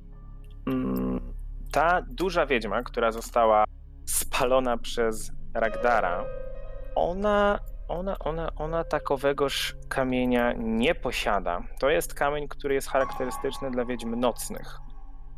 [0.67, 1.35] Mm,
[1.73, 3.65] Ta duża wiedźma, która została
[4.07, 6.25] spalona przez Ragdara,
[6.95, 11.63] ona, ona, ona, ona takowegoż kamienia nie posiada.
[11.81, 14.79] To jest kamień, który jest charakterystyczny dla wiedźm nocnych.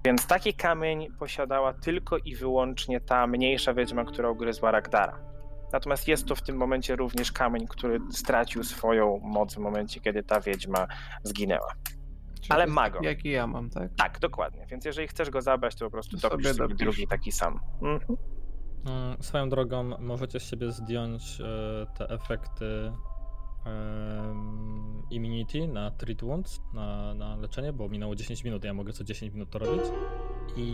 [0.06, 5.18] Więc taki kamień posiadała tylko i wyłącznie ta mniejsza wiedźma, która ugryzła Ragdara.
[5.72, 10.22] Natomiast jest to w tym momencie również kamień, który stracił swoją moc w momencie, kiedy
[10.22, 10.86] ta wiedźma
[11.22, 11.72] zginęła.
[12.40, 13.04] Czyli Ale to ma taki, go.
[13.04, 13.90] Jaki ja mam, tak?
[13.96, 14.66] Tak, dokładnie.
[14.70, 17.60] Więc jeżeli chcesz go zabrać, to po prostu Sobie dopisz sobie drugi taki sam.
[17.82, 18.16] Mhm.
[18.86, 22.92] Mm, Swoją drogą możecie z siebie zdjąć e, te efekty
[23.66, 29.04] em, immunity na treat wounds, na, na leczenie, bo minęło 10 minut, ja mogę co
[29.04, 29.82] 10 minut to robić.
[30.56, 30.66] I,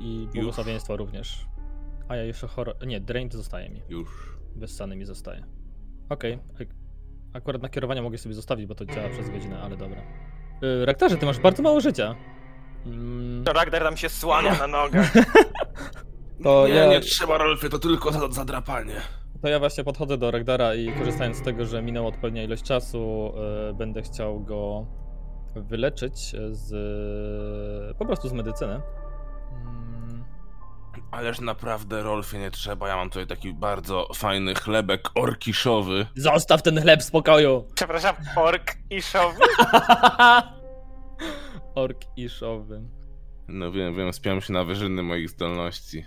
[0.00, 1.46] i błogosławieństwo również.
[2.08, 2.74] A ja jeszcze choro...
[2.86, 3.82] Nie, drained zostaje mi.
[3.88, 4.08] Już.
[4.56, 5.44] Wyssany mi zostaje.
[6.08, 6.38] Okej.
[6.60, 6.74] ak-
[7.32, 10.02] Akurat nakierowania mogę sobie zostawić, bo to działa przez godzinę, ale dobra.
[10.62, 12.14] Yy, Rektarze, ty masz bardzo mało życia.
[12.86, 15.12] Mm, To Ragdar tam się słania na nogach.
[16.42, 18.94] To nie, ja- nie trzeba, Rolfie, to tylko za, zadrapanie.
[19.42, 23.32] To ja właśnie podchodzę do Ragdara i korzystając z tego, że minęła odpowiednia ilość czasu,
[23.70, 24.86] e, będę chciał go
[25.56, 27.96] wyleczyć z.
[27.98, 28.80] po prostu z medycyny.
[29.52, 30.24] Mm,
[31.10, 32.88] Ależ naprawdę, Rolfie, nie trzeba.
[32.88, 36.06] Ja mam tutaj taki bardzo fajny chlebek orkiszowy.
[36.16, 37.64] Zostaw ten chleb w spokoju!
[37.74, 39.40] Przepraszam, ork i szowy?
[41.74, 42.82] Ork iszowy.
[43.48, 46.04] No wiem, wiem, spiąłem się na wyżyny moich zdolności.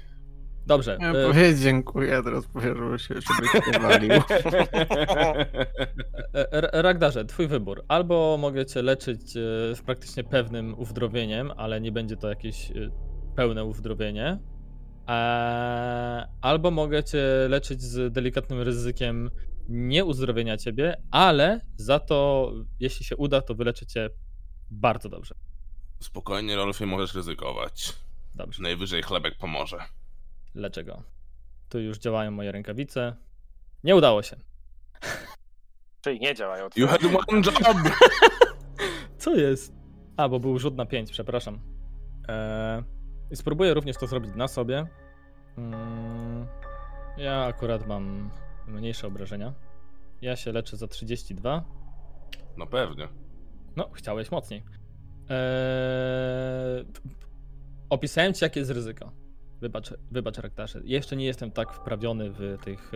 [0.68, 0.98] Dobrze.
[1.02, 4.12] Ja e, powiedz dziękuję, teraz powiesz, żeby się, żeby cię walił.
[6.36, 7.84] E, R- Ragdarze, twój wybór.
[7.88, 12.74] Albo mogę cię leczyć e, z praktycznie pewnym uzdrowieniem, ale nie będzie to jakieś e,
[13.36, 14.40] pełne uzdrowienie.
[15.10, 19.30] E, Albo mogę cię leczyć z delikatnym ryzykiem
[19.70, 24.10] nieuzdrowienia ciebie, ale za to, jeśli się uda, to wyleczę cię
[24.72, 25.36] bardzo dobrze.
[26.00, 27.94] Spokojnie, Rolfie, możesz ryzykować.
[28.36, 29.78] Dobrze, Najwyżej chlebek pomoże.
[30.56, 31.04] Leczę go.
[31.70, 33.16] Tu już działają moje rękawice.
[33.84, 34.36] Nie udało się.
[36.02, 36.70] Czyli nie działają.
[36.76, 37.56] You had one job!
[39.18, 39.74] Co jest?
[40.18, 41.60] A, bo był rzut na 5, przepraszam.
[42.28, 42.84] Eee,
[43.36, 44.88] spróbuję również to zrobić na sobie.
[45.58, 46.48] Mm,
[47.18, 48.32] ja akurat mam
[48.68, 49.54] mniejsze obrażenia.
[50.22, 51.66] Ja się leczę za 32.
[52.58, 53.08] No pewnie.
[53.76, 54.64] No, chciałeś mocniej.
[55.30, 56.86] Eee,
[57.90, 59.12] opisałem ci, jakie jest ryzyko.
[59.62, 60.82] Wybacz, wybacz Raktarze.
[60.84, 62.92] Jeszcze nie jestem tak wprawiony w tych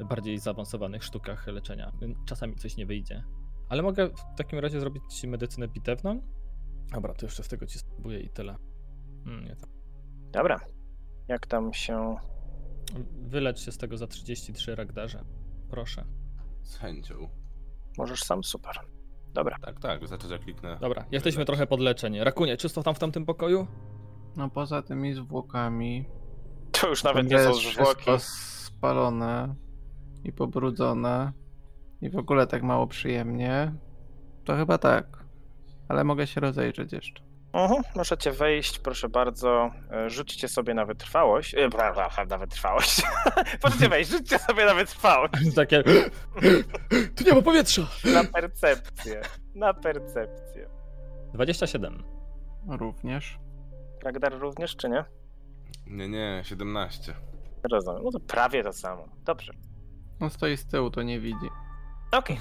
[0.00, 1.92] e, bardziej zaawansowanych sztukach leczenia.
[2.26, 3.24] Czasami coś nie wyjdzie.
[3.68, 6.20] Ale mogę w takim razie zrobić ci medycynę bitewną?
[6.92, 8.56] Dobra, to jeszcze z tego ci spróbuję i tyle.
[9.26, 9.70] Mm, nie tak.
[10.32, 10.60] Dobra.
[11.28, 12.16] Jak tam się.
[13.12, 15.24] Wylecz się z tego za 33 Ragdarze.
[15.70, 16.04] Proszę.
[16.62, 17.28] Z chęcią.
[17.98, 18.74] Możesz sam super.
[19.34, 19.58] Dobra.
[19.58, 20.78] Tak, tak, wystarczy, że kliknę.
[20.80, 21.46] Dobra, jesteśmy Wylecz.
[21.46, 22.24] trochę podleczeni.
[22.24, 23.66] Rakunie, czysto tam w tamtym pokoju?
[24.36, 26.04] No poza tymi zwłokami.
[26.72, 28.10] To już nawet nie są jest zwłoki.
[28.18, 29.54] spalone
[30.24, 31.32] i pobrudzone
[32.00, 33.72] i w ogóle tak mało przyjemnie.
[34.44, 35.24] To chyba tak.
[35.88, 37.26] Ale mogę się rozejrzeć jeszcze.
[37.52, 39.70] Mhm, możecie wejść, proszę bardzo.
[39.90, 41.54] E, Rzućcie sobie na wytrwałość.
[41.54, 43.02] E, bla, bla, bla, na wytrwałość.
[43.64, 45.32] możecie wejść, rzućcie sobie na wytrwałość.
[45.56, 45.82] Takie.
[47.16, 47.82] tu nie ma powietrza!
[48.14, 49.20] Na percepcję.
[49.54, 50.68] Na percepcję.
[51.34, 52.02] 27.
[52.68, 53.38] Również.
[54.06, 55.04] Ragdar również, czy nie?
[55.86, 57.14] Nie, nie, 17.
[57.70, 58.02] Rozumiem.
[58.04, 59.08] No to prawie to samo.
[59.24, 59.52] Dobrze.
[60.20, 61.48] On stoi z tyłu, to nie widzi.
[62.12, 62.38] Okej.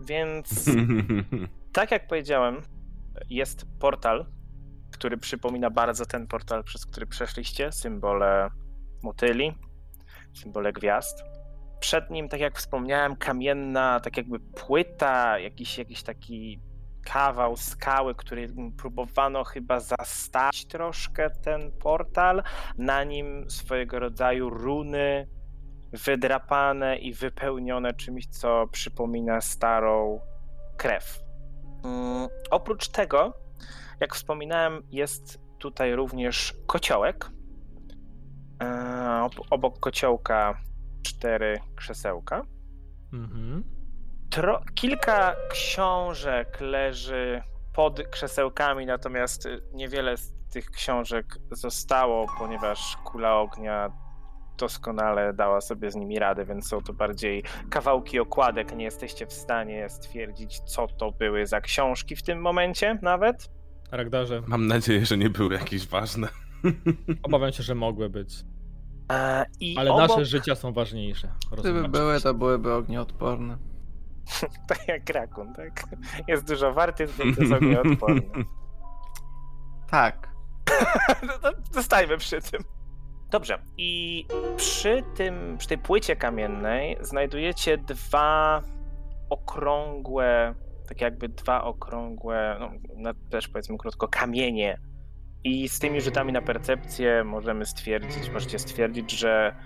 [0.00, 0.70] Więc
[1.72, 2.62] tak jak powiedziałem,
[3.30, 4.26] jest portal,
[4.92, 7.72] który przypomina bardzo ten portal, przez który przeszliście.
[7.72, 8.50] Symbole
[9.02, 9.52] motyli,
[10.34, 11.22] symbole gwiazd.
[11.80, 16.60] Przed nim, tak jak wspomniałem, kamienna, tak jakby płyta, jakiś, jakiś taki
[17.12, 22.42] kawał skały, który próbowano chyba zastawić troszkę ten portal.
[22.78, 25.28] Na nim swojego rodzaju runy
[25.92, 30.20] wydrapane i wypełnione czymś, co przypomina starą
[30.76, 31.18] krew.
[31.84, 33.32] Mm, oprócz tego,
[34.00, 37.30] jak wspominałem, jest tutaj również kociołek.
[38.62, 40.58] E, ob- obok kociołka
[41.02, 42.42] cztery krzesełka.
[43.12, 43.75] Mhm.
[44.36, 47.42] Tro- kilka książek leży
[47.74, 53.90] pod krzesełkami, natomiast niewiele z tych książek zostało, ponieważ kula ognia
[54.58, 58.76] doskonale dała sobie z nimi radę, więc są to bardziej kawałki okładek.
[58.76, 63.50] Nie jesteście w stanie stwierdzić, co to były za książki w tym momencie nawet.
[63.92, 66.28] Ragdarze, Mam nadzieję, że nie były jakieś ważne.
[67.22, 68.34] obawiam się, że mogły być.
[69.12, 71.32] E, I Ale obok, nasze życia są ważniejsze.
[71.58, 73.75] Gdyby były, to byłyby ognioodporne.
[74.68, 75.84] tak jak rakun, tak?
[76.28, 78.22] Jest dużo warty, więc jest ognioodporny.
[79.90, 80.28] Tak.
[81.42, 82.62] no zostajmy przy tym.
[83.30, 83.58] Dobrze.
[83.76, 84.24] I
[84.56, 88.62] przy tym, przy tej płycie kamiennej znajdujecie dwa
[89.30, 90.54] okrągłe,
[90.88, 92.58] tak jakby dwa okrągłe,
[92.96, 94.80] no też powiedzmy krótko, kamienie.
[95.44, 99.56] I z tymi rzutami na percepcję możemy stwierdzić, możecie stwierdzić, że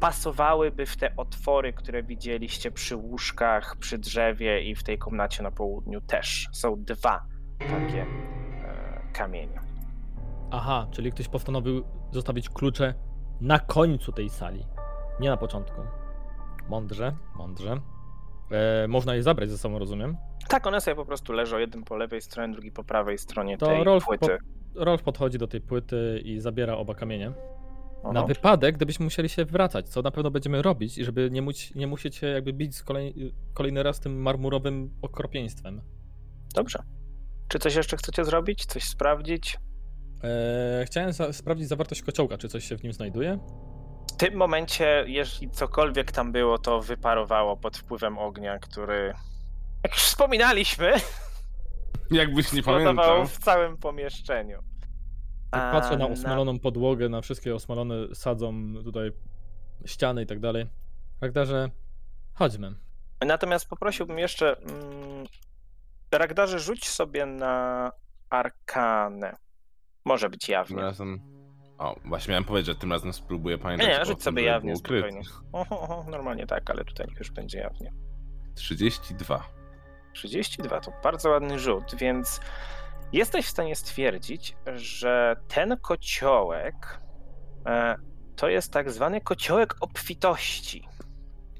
[0.00, 5.50] pasowałyby w te otwory, które widzieliście przy łóżkach, przy drzewie i w tej komnacie na
[5.50, 6.48] południu też.
[6.52, 7.26] Są dwa
[7.58, 8.06] takie e,
[9.12, 9.60] kamienie.
[10.50, 12.94] Aha, czyli ktoś postanowił zostawić klucze
[13.40, 14.66] na końcu tej sali,
[15.20, 15.80] nie na początku.
[16.68, 17.80] Mądrze, mądrze.
[18.50, 20.16] E, można je zabrać ze sobą, rozumiem.
[20.48, 23.66] Tak, one sobie po prostu leżą, jeden po lewej stronie, drugi po prawej stronie To
[23.66, 24.38] tej Rolf, po, płyty.
[24.74, 27.32] Rolf podchodzi do tej płyty i zabiera oba kamienie.
[28.06, 28.20] Aha.
[28.20, 31.74] Na wypadek, gdybyśmy musieli się wracać, co na pewno będziemy robić, i żeby nie, muć,
[31.74, 35.82] nie musieć się jakby bić z kolej, kolejny raz tym marmurowym okropieństwem.
[36.54, 36.78] Dobrze.
[37.48, 38.66] Czy coś jeszcze chcecie zrobić?
[38.66, 39.58] Coś sprawdzić?
[40.24, 43.38] E, chciałem za, sprawdzić zawartość kociołka, czy coś się w nim znajduje.
[44.12, 49.14] W tym momencie, jeśli cokolwiek tam było, to wyparowało pod wpływem ognia, który,
[49.84, 50.92] jak już wspominaliśmy,
[52.10, 53.26] Jakbyś nie pamiętał.
[53.36, 54.58] w całym pomieszczeniu.
[55.50, 58.54] Tak patrzę na na- osmaloną podłogę, na wszystkie osmalone sadzą
[58.84, 59.12] tutaj
[59.86, 60.66] ściany i tak dalej.
[61.20, 61.70] Ragdarze,
[62.34, 62.74] chodźmy.
[63.26, 65.26] Natomiast poprosiłbym jeszcze, mm,
[66.12, 67.92] Ragdarze, rzuć sobie na
[68.30, 69.36] arkanę.
[70.04, 70.82] Może być Tym jawnie.
[70.82, 71.20] razem...
[71.78, 73.88] O, właśnie miałem powiedzieć, że tym razem spróbuję Nie, pamiętać.
[73.88, 75.20] nie, o rzuć tym, sobie jawnie, spokojnie.
[75.52, 77.92] Oho, oho, normalnie tak, ale tutaj już będzie jawnie.
[78.54, 79.48] 32.
[80.14, 82.40] 32 to bardzo ładny rzut, więc
[83.16, 87.00] jesteś w stanie stwierdzić, że ten kociołek
[87.66, 87.96] e,
[88.36, 90.88] to jest tak zwany kociołek obfitości.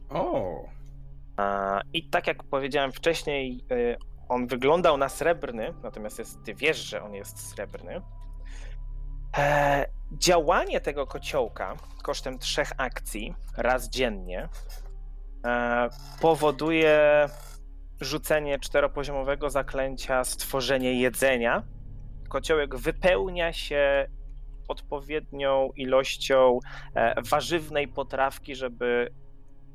[0.09, 0.65] O!
[1.93, 3.97] I tak jak powiedziałem wcześniej, e,
[4.29, 8.03] on wyglądał na srebrny, natomiast jest, ty wiesz, że on jest srebrny.
[9.39, 14.49] E, działanie tego kociołka kosztem trzech akcji raz dziennie
[16.21, 17.29] powoduje
[18.01, 21.63] rzucenie czteropoziomowego zaklęcia stworzenie jedzenia.
[22.29, 24.07] Kociołek wypełnia się
[24.69, 26.59] odpowiednią ilością
[26.95, 29.11] e, warzywnej potrawki, żeby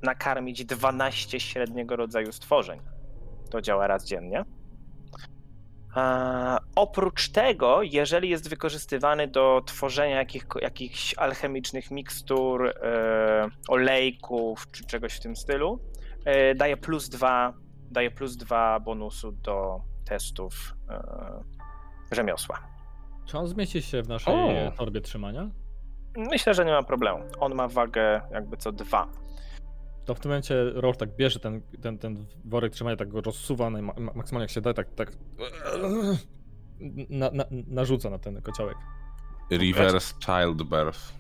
[0.04, 2.80] nakarmić 12 średniego rodzaju stworzeń.
[3.50, 4.44] To działa raz dziennie.
[6.76, 15.14] Oprócz tego, jeżeli jest wykorzystywany do tworzenia jakich, jakichś alchemicznych mikstur, e, olejków czy czegoś
[15.14, 15.80] w tym stylu,
[16.26, 17.54] e, daje plus dwa,
[17.92, 21.04] daje plus dwa bonusu do testów e,
[22.12, 22.60] rzemiosła.
[23.26, 24.72] Czy on zmieści się w naszej O!
[24.78, 25.50] torbie trzymania?
[26.18, 27.20] Myślę, że nie ma problemu.
[27.40, 29.08] On ma wagę jakby co dwa.
[30.06, 33.70] To w tym momencie Rolf tak bierze ten, ten, ten worek trzymania, tak go rozsuwa
[33.70, 35.12] ma- maksymalnie jak się da, tak, tak
[37.10, 38.78] na, na, narzuca na ten kociołek.
[39.52, 41.14] Reverse Childbirth.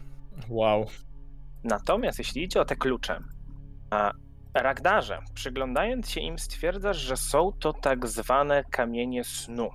[0.50, 0.86] Wow.
[1.64, 3.20] Natomiast jeśli idzie o te klucze,
[3.90, 4.12] a
[4.54, 9.70] Ragdarze, przyglądając się im, stwierdzasz, że są to tak zwane kamienie snu.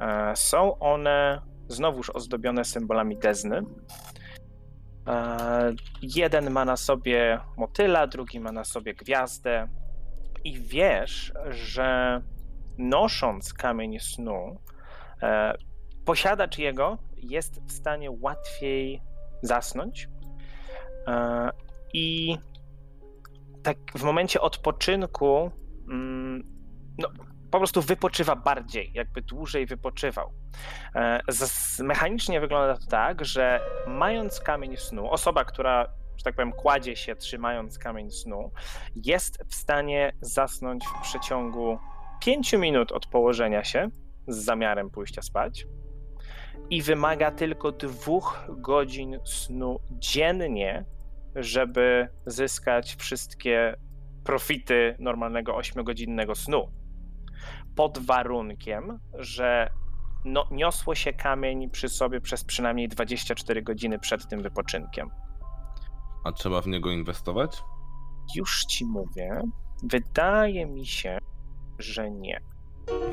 [0.00, 3.62] E, Są one znowuż ozdobione symbolami Dezny.
[5.08, 5.72] E,
[6.02, 9.68] Jeden ma na sobie motyla, drugi ma na sobie gwiazdę.
[10.44, 12.20] I wiesz, że
[12.78, 14.56] nosząc kamień snu,
[15.22, 15.54] e,
[16.04, 19.02] posiadacz jego jest w stanie łatwiej
[19.42, 20.08] zasnąć.
[21.94, 22.38] I
[23.62, 25.50] tak w momencie odpoczynku
[25.88, 26.42] mm,
[26.98, 27.08] no,
[27.50, 30.32] po prostu wypoczywa bardziej, jakby dłużej wypoczywał.
[30.94, 31.20] E,
[31.82, 37.16] Mechanicznie wygląda to tak, że mając kamień snu, osoba, która, że tak powiem, kładzie się
[37.16, 38.50] trzymając kamień snu,
[38.94, 41.78] jest w stanie zasnąć w przeciągu
[42.20, 43.88] 5 minut od położenia się
[44.28, 45.66] z zamiarem pójścia spać
[46.70, 50.84] i wymaga tylko dwóch godzin snu dziennie,
[51.36, 53.76] żeby zyskać wszystkie
[54.24, 56.72] profity normalnego 8-godzinnego snu.
[57.76, 59.70] Pod warunkiem, że
[60.24, 65.10] no, niosło się kamień przy sobie przez przynajmniej 24 godziny przed tym wypoczynkiem.
[66.24, 67.62] A trzeba w niego inwestować?
[68.36, 69.40] Już ci mówię,
[69.82, 71.18] wydaje mi się,
[71.78, 72.40] że nie.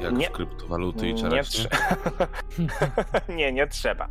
[0.01, 0.27] Jak Nie.
[0.27, 1.65] w kryptowaluty i Nie, czereśnie?
[1.69, 4.09] trze- nie, nie trzeba.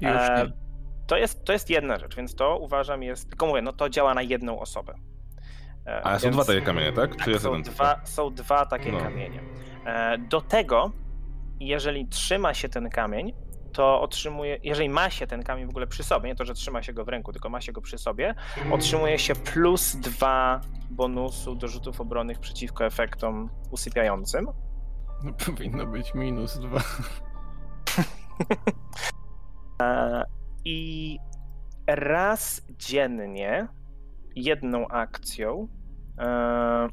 [0.00, 0.69] Już E, nie.
[1.10, 3.28] To jest, to jest jedna rzecz, więc to uważam jest.
[3.28, 4.94] Tylko mówię, no to działa na jedną osobę.
[5.86, 7.10] E, Ale są więc- dwa takie kamienie, tak?
[7.10, 8.98] Czy Tak, jest są, jeden dwa, są dwa takie No.
[9.00, 9.40] kamienie.
[9.86, 10.90] E, Do tego,
[11.60, 13.32] jeżeli trzyma się ten kamień,
[13.72, 16.82] to otrzymuje, jeżeli ma się ten kamień w ogóle przy sobie, nie to, że trzyma
[16.82, 18.34] się go w ręku, tylko ma się go przy sobie,
[18.72, 24.46] otrzymuje się plus dwa bonusu do rzutów obronnych przeciwko efektom usypiającym.
[25.24, 26.80] No, powinno być minus dwa.
[30.64, 31.18] I
[31.86, 33.68] raz dziennie
[34.36, 35.68] jedną akcją
[36.18, 36.88] e,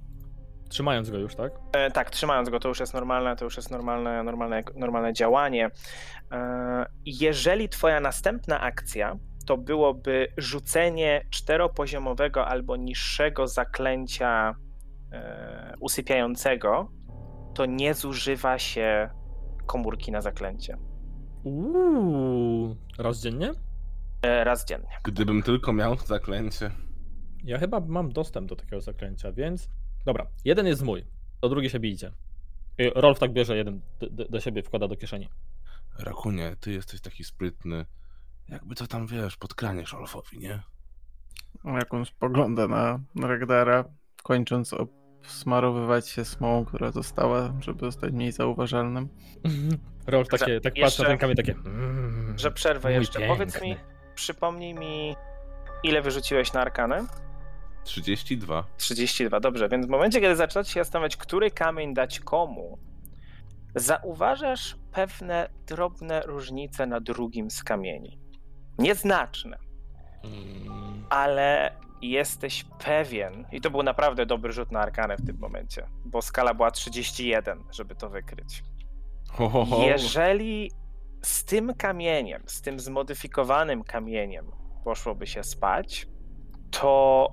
[0.70, 1.52] Trzymając go już, tak?
[1.74, 5.70] E, tak, trzymając go, to już jest normalne, to już jest normalne, normalne, normalne działanie.
[6.32, 14.56] E, jeżeli twoja następna akcja to byłoby rzucenie czteropoziomowego albo niższego zaklęcia
[15.12, 16.92] e, usypiającego,
[17.56, 19.10] to nie zużywa się
[19.66, 20.78] komórki na zaklęcie.
[21.48, 23.52] Uuu, raz dziennie?
[24.22, 24.90] E, raz dziennie.
[25.04, 26.72] Gdybym tylko miał zaklęcie.
[27.44, 29.70] Ja chyba mam dostęp do takiego zaklęcia, więc.
[30.06, 31.06] Dobra, jeden jest mój,
[31.42, 32.12] to drugi się bijcie.
[32.78, 35.30] I Rolf tak bierze jeden do, do, siebie, wkłada do kieszeni.
[36.00, 37.86] Rakunie, ty jesteś taki sprytny.
[38.50, 40.60] Jakby to tam wiesz, podkraniesz Olfowi, nie?
[41.66, 43.84] Jak on spogląda na Ragdara,
[44.24, 44.74] kończąc
[45.22, 49.10] obsmarowywać się smołą, która została, żeby zostać mniej zauważalnym.
[50.08, 51.52] Rolf Że takie, tak jeszcze- patrzy na ten kamień, takie.
[51.52, 53.28] Mm, Że przerwę mój jeszcze.
[53.28, 53.86] Powiedz mi, piękny.
[54.16, 55.16] przypomnij mi,
[55.84, 57.06] ile wyrzuciłeś na arkanę?
[57.84, 58.64] 32.
[58.78, 62.78] 32, dobrze, więc w momencie, kiedy zaczynasz się zastanawiać, który kamień dać komu,
[63.76, 68.20] zauważasz pewne drobne różnice na drugim z kamieni.
[68.80, 69.58] Nieznaczne,
[70.24, 71.06] Mm,
[72.02, 76.54] jesteś pewien, i to był naprawdę dobry rzut na arkanę w tym momencie, bo skala
[76.54, 78.64] była 31, żeby to wykryć.
[79.30, 79.84] Ho, ho, ho.
[79.84, 80.72] Jeżeli
[81.22, 84.52] z tym kamieniem, z tym zmodyfikowanym kamieniem
[84.84, 86.08] poszłoby się spać,
[86.72, 87.28] to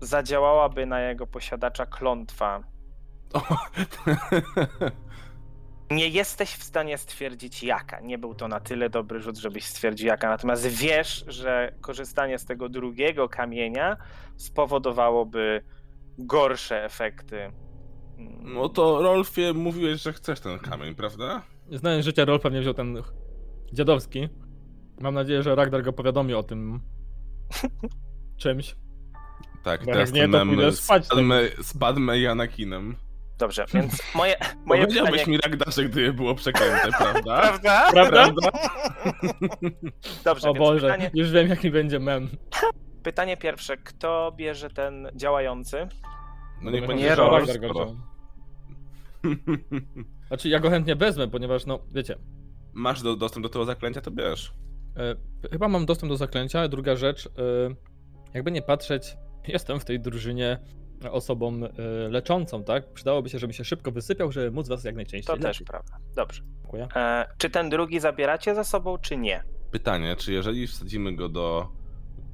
[0.00, 2.60] zadziałałaby na jego posiadacza klątwa.
[5.90, 8.00] Nie jesteś w stanie stwierdzić jaka.
[8.00, 10.28] Nie był to na tyle dobry rzut, żebyś stwierdził jaka.
[10.28, 13.96] Natomiast wiesz, że korzystanie z tego drugiego kamienia
[14.36, 15.62] spowodowałoby
[16.18, 17.36] gorsze efekty.
[18.18, 21.42] Mm, No to Rolfie mówiłeś, że chcesz ten kamień, prawda?
[21.72, 23.02] Znając życie, Rolf pewnie wziął ten
[23.72, 24.28] dziadowski.
[25.00, 26.80] Mam nadzieję, że Ragnar go powiadomi o tym
[28.42, 28.76] czymś.
[29.62, 31.16] Tak, Bo teraz nie, to mem spać, z tak.
[31.16, 32.96] Padme, z Padme i Anakinem.
[33.40, 35.36] Dobrze, więc moje, moje Powiedziałbyś pytanie...
[35.36, 37.40] mi Ragdarze, gdyby było przeklęte, prawda?
[37.42, 37.90] Prawda?
[37.92, 38.50] Prawda?
[40.24, 42.28] Dobrze, O więc Boże, pytanie, już wiem jaki będzie mem.
[43.02, 43.76] pytanie pierwsze.
[43.76, 45.88] Kto bierze ten działający?
[46.62, 47.30] No niech Bo będzie wziął.
[50.28, 52.16] Znaczy ja go chętnie wezmę, ponieważ no, wiecie,
[52.72, 54.54] Masz do, dostęp do tego zaklęcia, to bierz.
[54.96, 56.68] e, chyba mam dostęp do zaklęcia.
[56.68, 57.30] Druga rzecz, e,
[58.34, 59.16] jakby nie patrzeć,
[59.48, 60.58] jestem w tej drużynie
[61.10, 62.92] osobą e, leczącą, tak?
[62.92, 65.96] Przydałoby się, żebym się szybko wysypiał, żeby móc was jak najczęściej To też prawda.
[66.16, 66.42] Dobrze.
[66.60, 66.88] Dziękuję.
[66.96, 69.42] E, czy ten drugi zabieracie ze sobą, czy nie?
[69.70, 71.68] Pytanie, czy jeżeli wsadzimy go do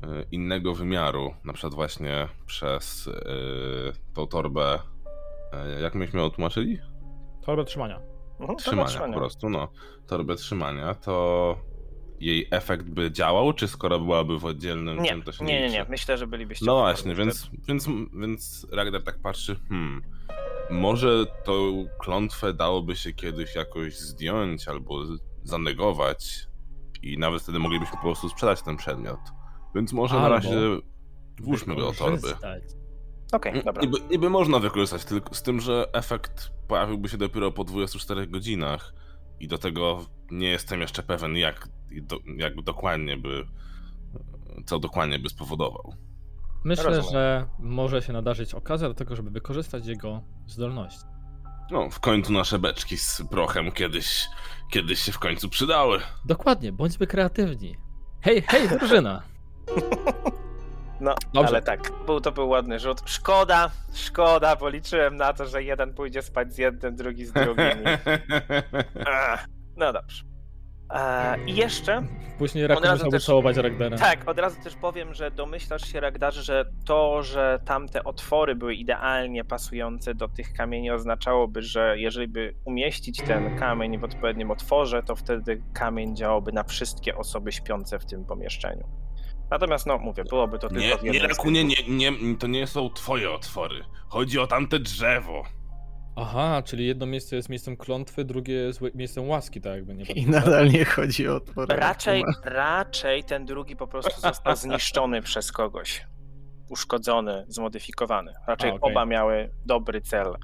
[0.05, 3.13] y, innego wymiaru, na przykład właśnie przez y,
[4.15, 4.79] tą torbę,
[5.79, 6.79] y, jak myśmy ją tłumaczyli?
[7.43, 8.01] Torbę trzymania.
[8.41, 9.13] Mhm, to Trzymania zatrzymania.
[9.15, 9.69] po prostu, no.
[10.07, 11.57] Torbę trzymania, to
[12.21, 15.67] jej efekt by działał, czy skoro byłaby w oddzielnym Nie, tym, to się nie, nie,
[15.67, 15.79] liczy?
[15.79, 15.87] nie.
[15.89, 16.67] Myślę, że bylibyście.
[16.67, 17.89] No w właśnie, więc, więc,
[18.21, 20.03] więc Ragnar tak patrzy, hmm,
[20.71, 25.03] może tą klątwę dałoby się kiedyś jakoś zdjąć albo
[25.43, 26.49] zanegować
[27.03, 29.21] i nawet wtedy moglibyśmy po prostu sprzedać ten przedmiot.
[29.75, 30.57] Więc może na Albo razie
[31.41, 32.29] włóżmy go do torby.
[33.33, 33.83] Okej, dobra.
[33.83, 38.95] Niby, niby można wykorzystać, tylko z tym, że efekt pojawiłby się dopiero po 24 godzinach
[39.41, 43.47] i do tego nie jestem jeszcze pewien, jak, do, jak dokładnie by,
[44.67, 45.95] co dokładnie by spowodował.
[46.65, 47.13] Myślę, Rozumiem.
[47.13, 51.05] że może się nadarzyć okazja do tego, żeby wykorzystać jego zdolności.
[51.71, 54.29] No, w końcu nasze beczki z prochem kiedyś,
[54.71, 56.01] kiedyś się w końcu przydały.
[56.25, 57.77] Dokładnie, bądźmy kreatywni.
[58.21, 59.23] Hej, hej, drużyna!
[61.01, 61.49] No, Dobrze.
[61.49, 63.03] ale tak, był, to był ładny rzut.
[63.05, 67.65] Szkoda, szkoda, bo liczyłem na to, że jeden pójdzie spać z jednym, drugi z drugim.
[67.65, 68.09] I...
[69.77, 70.25] No dobrze.
[70.91, 72.03] E, I jeszcze
[72.39, 73.99] Później Raku musiał też- całować Ragdara.
[73.99, 78.75] Tak, od razu też powiem, że domyślasz się, Ragdarze, że to, że tamte otwory były
[78.75, 85.03] idealnie pasujące do tych kamieni, oznaczałoby, że jeżeli by umieścić ten kamień w odpowiednim otworze,
[85.03, 88.89] to wtedy kamień działałby na wszystkie osoby śpiące w tym pomieszczeniu.
[89.51, 92.91] Natomiast, no mówię, byłoby to Nie, tylko nie, z Rakunie, nie, nie, to nie są
[92.91, 93.85] twoje otwory.
[94.09, 95.43] Chodzi o tamte drzewo.
[96.17, 100.07] Aha, czyli jedno miejsce jest miejscem klątwy, drugie jest miejscem łaski, tak jakby nie I
[100.07, 100.27] patrzeć.
[100.27, 101.53] nadal nie chodzi o to.
[101.69, 106.07] Raczej, raczej ten drugi po prostu został zniszczony przez kogoś.
[106.71, 108.33] Uszkodzony, zmodyfikowany.
[108.47, 108.93] Raczej A, okej.
[108.93, 110.35] oba miały dobry cel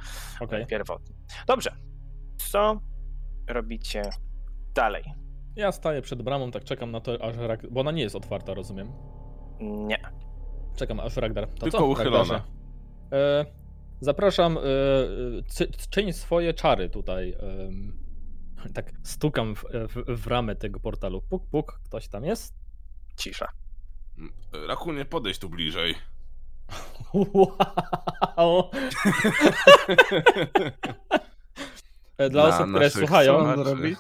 [0.41, 0.67] Okej.
[0.67, 1.15] pierwotny.
[1.47, 1.73] Dobrze.
[2.37, 2.81] Co
[3.49, 4.03] robicie
[4.75, 5.05] dalej?
[5.57, 7.35] Ja staję przed bramą, tak czekam na to, aż.
[7.71, 8.93] Bo ona nie jest otwarta, rozumiem.
[9.61, 9.99] Nie.
[10.77, 11.49] Czekam aż Ragdar.
[11.49, 12.19] To Tylko co, uchylona.
[12.19, 12.43] Ragdarze?
[14.03, 14.61] E, zapraszam, e,
[15.49, 17.37] cy- czyń swoje czary tutaj.
[18.75, 21.23] tak stukam w, w, w ramę tego portalu.
[21.23, 22.55] Puk, puk, ktoś tam jest?
[23.17, 23.49] Cisza.
[24.69, 25.95] Rakunie, podejdź tu bliżej.
[27.15, 28.71] Wow!
[32.19, 33.99] E, Dla Na osób, które słuchają, Co mam zrobić?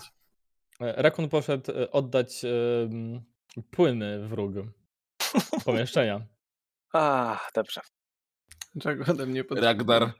[0.80, 2.42] e, Rakun poszedł e, oddać
[3.70, 4.53] płyny wróg
[5.64, 6.20] pomieszczenia.
[6.92, 7.80] A, dobrze.
[8.80, 9.76] Czego ode mnie potrzebujesz?
[9.76, 10.12] Ragdar,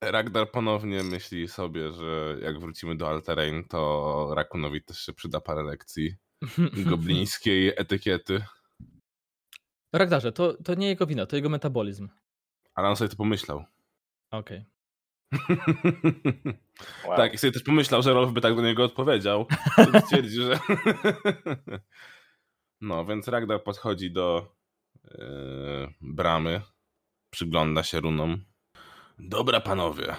[0.00, 5.62] Ragdar ponownie myśli sobie, że jak wrócimy do Alterain, to Rakunowi też się przyda parę
[5.62, 6.16] lekcji
[6.90, 8.44] goblińskiej etykiety.
[9.92, 12.08] Ragdarze, to, to nie jego wina, to jego metabolizm.
[12.74, 13.64] Ale on sobie to pomyślał.
[14.30, 14.64] Okej.
[17.04, 17.16] Wow.
[17.16, 19.46] Tak, i sobie też pomyślał, że Rolf by tak do niego odpowiedział.
[20.04, 20.58] Stwierdzi, że...
[22.80, 24.56] no, więc Ragdar podchodzi do
[25.04, 26.60] yy, bramy,
[27.30, 28.44] przygląda się runom.
[29.18, 30.16] Dobra, panowie,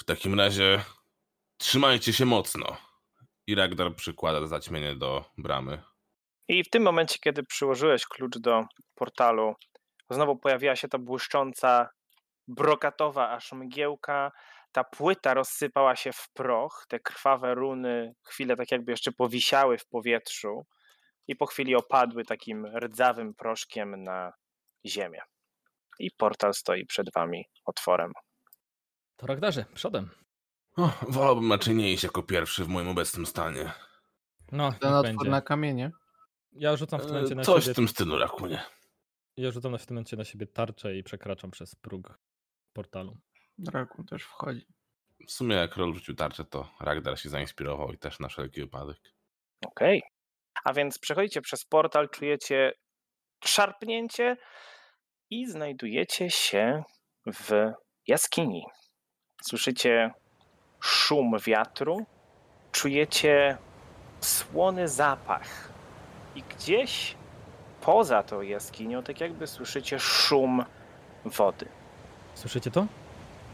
[0.00, 0.84] w takim razie
[1.58, 2.76] trzymajcie się mocno.
[3.46, 5.82] I Ragdar przykłada zaćmienie do bramy.
[6.48, 9.54] I w tym momencie, kiedy przyłożyłeś klucz do portalu,
[10.10, 11.88] znowu pojawiła się ta błyszcząca,
[12.48, 14.32] brokatowa aż mgiełka.
[14.72, 19.86] Ta płyta rozsypała się w proch, te krwawe runy chwilę tak jakby jeszcze powisiały w
[19.86, 20.66] powietrzu
[21.28, 24.32] i po chwili opadły takim rdzawym proszkiem na
[24.86, 25.20] ziemię.
[26.02, 28.12] I portal stoi przed wami otworem.
[29.16, 30.10] To Ragdarze, przodem.
[30.76, 33.72] O, wolałbym raczej nie iść jako pierwszy w moim obecnym stanie.
[34.52, 35.30] No, Ten otwór będzie.
[35.30, 35.90] na kamienie.
[36.52, 37.72] Ja rzucam w tym momencie E, na Coś siebie...
[37.74, 38.62] w tym stylu, Rakunie.
[39.36, 42.18] Ja rzucam w tym momencie na siebie tarczę i przekraczam przez próg
[42.72, 43.18] portalu.
[43.72, 44.66] Rakun też wchodzi.
[45.28, 48.96] W sumie jak Rol rzucił tarczę, to Ragdar się zainspirował i też na wszelki wypadek.
[49.66, 50.02] Okej.
[50.64, 52.72] A więc przechodzicie przez portal, czujecie
[53.44, 54.36] szarpnięcie
[55.32, 56.82] i znajdujecie się
[57.26, 57.72] w
[58.06, 58.64] jaskini.
[59.42, 60.10] Słyszycie
[60.80, 62.06] szum wiatru,
[62.72, 63.56] czujecie
[64.20, 65.72] słony zapach
[66.34, 67.16] i gdzieś
[67.80, 70.64] poza tą jaskinią tak jakby słyszycie szum
[71.24, 71.66] wody.
[72.34, 72.86] Słyszycie to?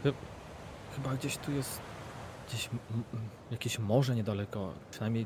[0.03, 0.13] Chy-
[0.95, 1.81] Chyba gdzieś tu jest
[2.47, 2.69] gdzieś
[3.51, 4.73] jakieś morze niedaleko.
[4.91, 5.25] Przynajmniej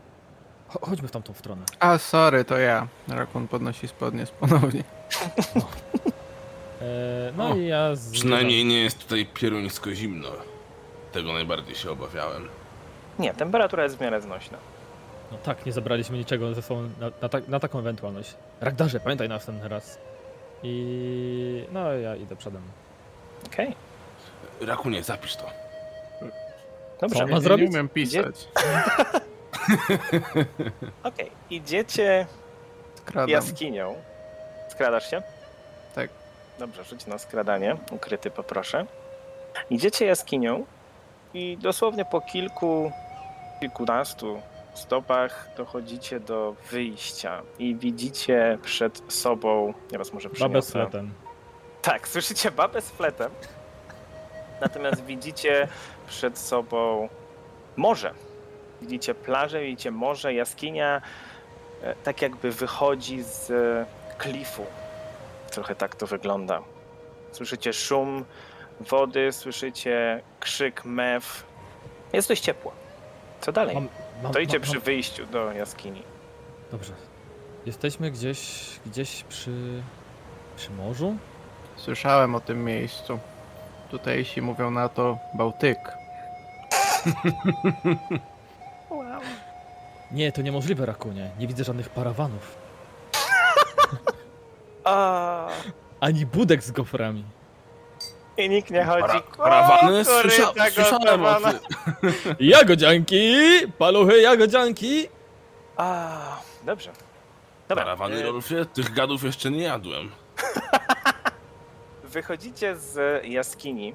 [0.69, 1.65] cho- chodźmy w tamtą stronę.
[1.79, 2.87] A, sorry, to ja.
[3.07, 4.83] Rakun podnosi spodnie ponownie.
[7.37, 8.11] no O, i ja z...
[8.11, 10.29] Przynajmniej nie jest tutaj pieruńsko zimno.
[11.11, 12.49] Tego najbardziej się obawiałem.
[13.19, 14.57] Nie, temperatura jest w miarę znośna.
[15.31, 18.33] No tak, nie zabraliśmy niczego ze sobą na, na, ta, na taką ewentualność.
[18.61, 19.97] Ragdarze, pamiętaj następny raz.
[20.63, 22.61] I no ja idę przodem.
[23.45, 23.75] Okej,
[24.61, 25.49] Rakunie, zapisz to.
[27.01, 27.19] dobrze.
[27.19, 27.65] Co ma zrobić?
[27.65, 28.47] Nie umiem pisać.
[31.03, 32.27] Okej, idziecie
[32.95, 33.29] Skradam.
[33.29, 33.95] jaskinią.
[34.69, 35.21] Skradasz się?
[35.95, 36.09] Tak.
[36.59, 37.77] Dobrze, rzuć na skradanie.
[37.91, 38.85] Ukryty poproszę.
[39.69, 40.65] Idziecie jaskinią
[41.33, 42.91] i dosłownie po kilku,
[43.59, 44.41] kilkunastu
[44.73, 50.71] stopach dochodzicie do wyjścia i widzicie przed sobą, ja was może Babę z przyniosę.
[50.71, 51.13] fletem.
[51.81, 53.31] Tak, słyszycie babę z fletem.
[54.61, 55.67] Natomiast widzicie
[56.07, 57.09] przed sobą
[57.75, 58.13] morze.
[58.81, 61.01] Widzicie plażę, widzicie morze, jaskinia
[61.83, 63.85] e, tak jakby wychodzi z e,
[64.17, 64.65] klifu.
[65.53, 66.61] Trochę tak to wygląda.
[67.31, 68.25] Słyszycie szum
[68.79, 71.43] wody, słyszycie krzyk mew.
[72.13, 72.71] Jest dość ciepło.
[73.41, 73.75] Co dalej?
[73.75, 73.87] Mam,
[74.23, 74.83] mam, Stoicie mam, przy mam...
[74.83, 76.03] wyjściu do jaskini.
[76.71, 76.93] Dobrze.
[77.65, 79.83] Jesteśmy gdzieś, gdzieś przy,
[80.55, 81.15] przy morzu?
[81.75, 83.19] Słyszałem o tym miejscu.
[83.91, 85.79] Tutejsi mówią na to Bałtyk.
[90.11, 91.29] Nie, to niemożliwe, Rakunie.
[91.39, 92.62] Nie widzę żadnych parawanów.
[94.83, 95.47] A,
[95.99, 97.23] Ani budek z goframi.
[98.37, 99.01] I nikt nie chodzi.
[99.03, 100.05] Para- "O, Parawany?
[100.05, 101.53] koryta Słysza, słyszałem o gotowana".
[101.53, 101.59] tym.
[102.39, 103.35] Jagodzianki!
[103.77, 105.07] Paluchy jagodzianki!
[105.77, 106.17] A,
[106.63, 106.91] dobrze.
[107.67, 108.65] Dobra, Parawany, e, Rolfie?
[108.73, 110.11] Tych gadów jeszcze nie jadłem.
[112.03, 113.93] wychodzicie z jaskini.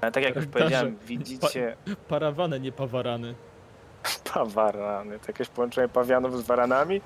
[0.00, 1.76] Tak jak już Darze, powiedziałem, widzicie
[2.08, 3.34] Parawane, nie pawarany.
[4.34, 5.18] pawarany.
[5.18, 7.00] To jakieś połączenie pawianów z waranami?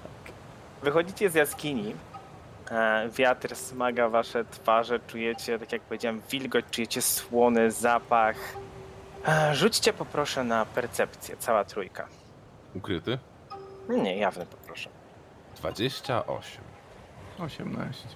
[0.82, 1.94] Wychodzicie z jaskini.
[2.70, 8.36] E, Wiatr smaga wasze twarze, czujecie, tak jak powiedziałem, wilgoć, czujecie słony zapach
[9.28, 12.06] E, Rzućcie poproszę na percepcję, cała trójka.
[12.74, 13.18] Ukryty?
[13.88, 14.88] Nie, jawny poproszę.
[15.56, 16.64] 28.
[17.38, 18.08] 18.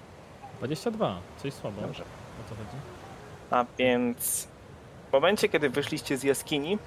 [0.57, 1.81] 22, coś słabo.
[1.81, 2.03] Dobrze.
[2.03, 2.77] O co chodzi?
[3.51, 4.47] A więc
[5.09, 6.77] w momencie, kiedy wyszliście z jaskini,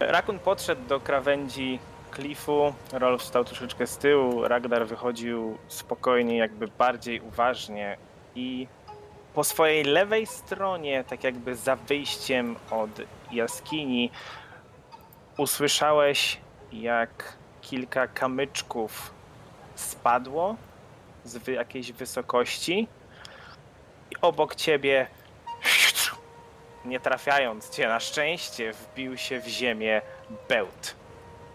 [0.00, 1.78] Rakun podszedł do krawędzi
[2.14, 7.96] klifu, Rolf stał troszeczkę z tyłu, Ragnar wychodził spokojnie, jakby bardziej uważnie
[8.34, 8.66] i
[9.34, 12.90] po swojej lewej stronie, tak jakby za wyjściem od
[13.32, 14.10] jaskini,
[15.38, 16.40] usłyszałeś,
[16.72, 19.14] jak kilka kamyczków
[19.74, 20.56] spadło
[21.24, 22.88] z jakiejś wysokości
[24.10, 25.06] i obok ciebie
[26.84, 30.02] nie trafiając cię na szczęście, wbił się w ziemię
[30.48, 31.03] bełt.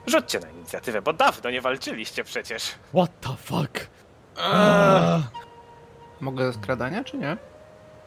[0.08, 2.76] Rzućcie na inicjatywę, bo dawno nie walczyliście przecież.
[2.94, 3.88] What the fuck?
[6.20, 7.38] Mogę skradania, czy nie?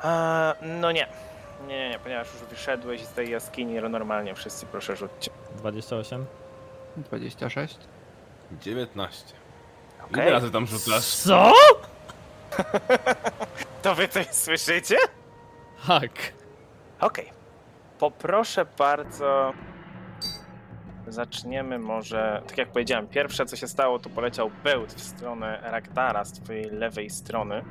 [0.01, 1.07] A, no nie.
[1.67, 5.31] Nie, nie, nie, ponieważ już wyszedłeś z tej jaskini, no normalnie wszyscy proszę rzućcie.
[5.57, 6.27] 28.
[6.97, 7.79] 26.
[8.61, 9.25] 19.
[10.05, 10.23] Okej.
[10.23, 11.05] Ile razy tam rzucasz?
[11.17, 11.53] Co?
[13.83, 14.97] To wy coś słyszycie?
[15.79, 16.11] Hak.
[17.01, 17.31] Okej.
[17.99, 19.53] Poproszę bardzo.
[21.13, 22.43] Zaczniemy może.
[22.47, 26.71] Tak jak powiedziałem, pierwsze co się stało, to poleciał bełt w stronę Ragdara z twojej
[26.71, 27.63] lewej strony.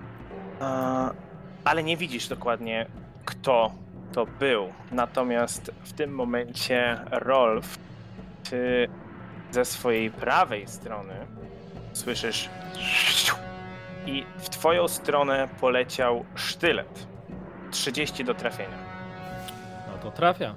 [1.63, 2.85] Ale nie widzisz dokładnie,
[3.25, 3.71] kto
[4.13, 4.73] to był.
[4.91, 7.77] Natomiast w tym momencie, Rolf,
[8.49, 8.89] ty
[9.51, 11.13] ze swojej prawej strony
[11.93, 12.49] słyszysz.
[14.05, 17.07] I w twoją stronę poleciał sztylet.
[17.71, 18.77] 30 do trafienia.
[19.87, 20.55] No to trafia.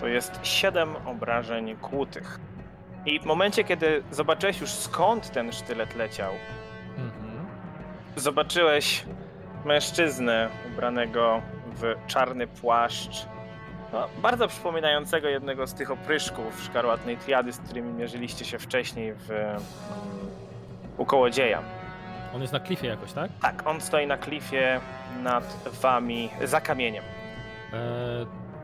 [0.00, 2.38] To jest 7 obrażeń kłutych.
[3.06, 6.32] I w momencie, kiedy zobaczyłeś już skąd ten sztylet leciał,
[6.98, 7.46] Mhm.
[8.16, 9.04] zobaczyłeś
[9.64, 13.26] mężczyznę ubranego w czarny płaszcz,
[13.92, 19.30] no, bardzo przypominającego jednego z tych opryszków szkarłatnej triady, z którymi mierzyliście się wcześniej w
[19.30, 19.60] mm,
[20.98, 21.62] u kołodzieja.
[22.34, 23.30] On jest na klifie jakoś, tak?
[23.42, 24.80] Tak, on stoi na klifie
[25.22, 27.04] nad wami za kamieniem.
[27.72, 27.76] E,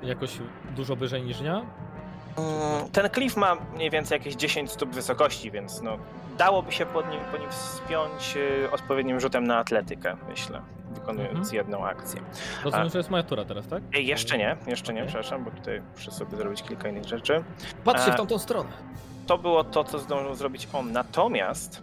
[0.03, 0.39] jakoś
[0.77, 1.53] dużo wyżej niż ja?
[2.37, 5.99] Mm, Ten klif ma mniej więcej jakieś 10 stóp wysokości, więc no,
[6.39, 10.61] dałoby się pod nim, po nim wspiąć y, odpowiednim rzutem na atletykę, myślę,
[10.95, 11.55] wykonując Mhm.
[11.57, 12.21] jedną akcję.
[12.65, 13.83] Rozumiem, A- że jest moja tura teraz, tak?
[13.93, 17.45] Jeszcze nie, jeszcze nie, przepraszam, bo tutaj muszę sobie zrobić kilka innych rzeczy.
[17.85, 18.71] Patrzcie A- w tamtą stronę.
[19.27, 20.93] To było to, co zdążył zrobić on.
[20.93, 21.83] Natomiast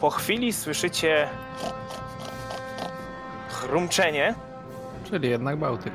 [0.00, 1.28] po chwili słyszycie
[3.48, 4.34] chrumczenie
[5.10, 5.92] Czyli jednak Bałtyk.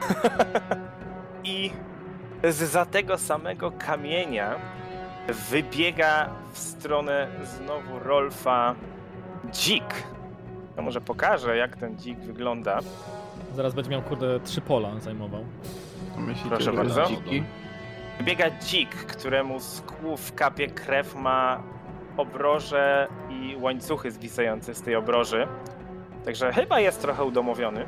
[1.50, 1.70] i
[2.50, 4.54] za tego samego kamienia
[5.50, 8.74] wybiega w stronę znowu Rolfa
[9.52, 9.94] dzik.
[10.76, 12.78] Ja może pokażę, jak ten dzik wygląda.
[13.54, 15.44] Zaraz będzie miał, kurde, trzy pola zajmował.
[16.14, 17.06] To Myślicie, Proszę bardzo.
[17.06, 17.44] dziki?
[18.18, 21.62] Wybiega dzik, któremu z kłów kapie krew, ma
[22.16, 25.46] obroże i łańcuchy zwisające z tej obroży.
[26.24, 27.86] Także chyba jest trochę udomowiony.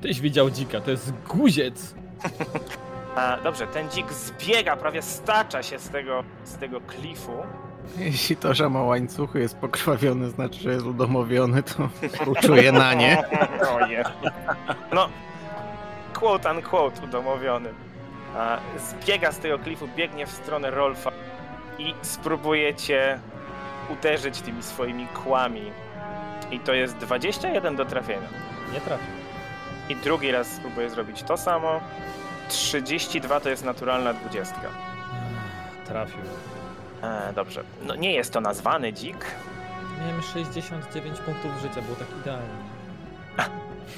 [0.00, 1.94] Tyś widział dzika, to jest guziec.
[3.16, 7.32] A, dobrze, ten dzik zbiega, prawie stacza się z tego, z tego klifu.
[7.96, 11.88] Jeśli to, że ma łańcuchy jest pokrwawiony, znaczy, że jest udomowiony, to
[12.26, 13.22] uczuję na nie.
[13.72, 14.04] O je.
[14.92, 15.08] No,
[16.14, 17.68] quote unquote udomowiony.
[18.36, 21.10] A, zbiega z tego klifu, biegnie w stronę Rolfa
[21.78, 23.20] i spróbujecie
[23.88, 25.72] uderzyć tymi swoimi kłami.
[26.50, 28.28] I to jest 21 do trafienia.
[28.72, 29.06] Nie trafił.
[29.88, 31.80] I drugi raz spróbuję zrobić to samo.
[32.52, 34.54] 32 to jest naturalna 20.
[35.86, 36.20] Trafił.
[37.02, 37.64] E, dobrze.
[37.82, 39.24] No nie jest to nazwany dzik.
[40.00, 42.72] Miałem 69 punktów życia, było tak idealnie.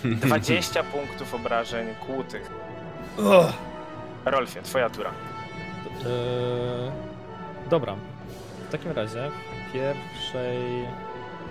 [0.29, 2.51] 20 punktów obrażeń kłutych.
[4.25, 5.11] Rolfie, twoja tura.
[5.11, 6.93] Eee,
[7.71, 7.97] dobra.
[8.69, 9.31] W takim razie
[9.69, 10.87] w pierwszej,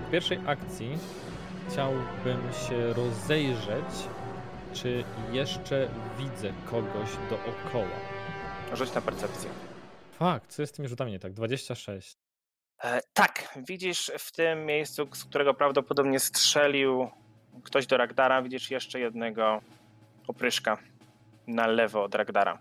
[0.07, 0.97] w pierwszej akcji
[1.69, 4.07] chciałbym się rozejrzeć,
[4.73, 7.95] czy jeszcze widzę kogoś dookoła.
[8.73, 9.49] Rzuć na percepcję.
[10.11, 11.33] Fakt, co jest z tymi rzutami nie tak?
[11.33, 12.17] 26.
[12.83, 17.09] E, tak, widzisz w tym miejscu, z którego prawdopodobnie strzelił
[17.63, 19.61] ktoś do Ragdara, widzisz jeszcze jednego
[20.27, 20.77] opryszka
[21.47, 22.57] na lewo od Ragdara.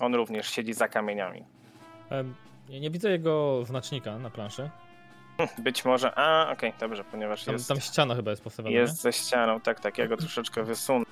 [0.00, 1.44] On również siedzi za kamieniami.
[2.10, 2.34] Em,
[2.68, 4.70] nie, nie widzę jego znacznika na planszy.
[5.58, 6.18] Być może.
[6.18, 8.76] A, okej, dobrze, ponieważ Tam, jest, tam ściana chyba jest postawiona.
[8.76, 9.60] jest ze ścianą.
[9.60, 11.04] Tak, tak, ja go troszeczkę wysunę.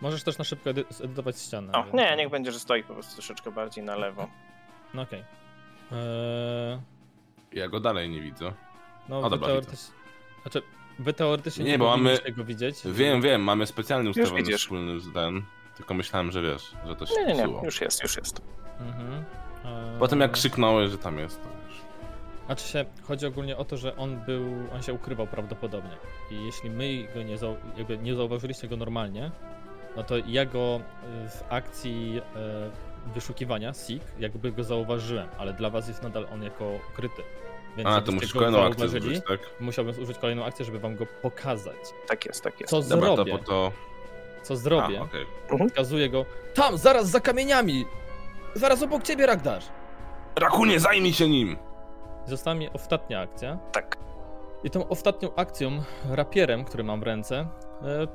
[0.00, 1.72] Możesz też na szybko edy- zedytować ścianę.
[1.72, 4.28] O, więc- nie, niech będzie, że stoi po prostu troszeczkę bardziej na lewo.
[4.94, 5.24] No okej.
[5.92, 6.78] Eee,
[7.52, 8.52] Ja go dalej nie widzę.
[9.08, 9.94] no O, wy dobra, teoretycznie...
[10.42, 10.62] Znaczy,
[10.98, 12.76] wy teoretycznie Nie, nie, bo mamy- powinniście go widzieć.
[12.84, 15.42] Wiem, wiem, mamy specjalnie ustawiony wspólny ten.
[15.76, 18.42] Tylko myślałem, że wiesz, że to się Nie, nie, nie, już jest, już jest.
[18.80, 19.12] Mhm.
[19.64, 21.74] Eee, Potem jak krzyknąłeś, że tam jest, to już.
[22.46, 25.96] Znaczy się, chodzi ogólnie o to, że on był, on się ukrywał prawdopodobnie.
[26.30, 29.30] I jeśli my go nie, zau, jakby nie zauważyliście go normalnie,
[29.96, 30.80] no to ja go
[31.26, 36.42] y, w akcji e, wyszukiwania SIG jakby go zauważyłem, ale dla was jest nadal on
[36.42, 37.22] jako ukryty.
[37.76, 39.40] Więc A, to musisz kolejną akcję zużyć, tak?
[39.60, 41.76] musiałbym zużyć kolejną akcję, żeby wam go pokazać.
[42.08, 42.70] Tak jest, tak jest.
[42.70, 43.32] Co Dobra, to zrobię?
[43.32, 43.72] po to...
[44.42, 45.02] Co A, zrobię?
[45.02, 45.26] okej.
[45.48, 46.24] Pokazuję go.
[46.54, 47.84] Tam, zaraz za kamieniami!
[48.54, 49.62] Zaraz obok ciebie, Ragnar!
[50.40, 51.56] Rakunie, zajmij się nim!
[52.26, 53.58] Została mi ostatnia akcja.
[53.72, 53.96] Tak.
[54.64, 57.48] I tą ostatnią akcją, rapierem, który mam w ręce,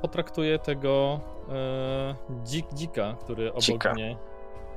[0.00, 3.92] potraktuję tego e, dzik dzika, który obok Dzika.
[3.92, 4.16] mnie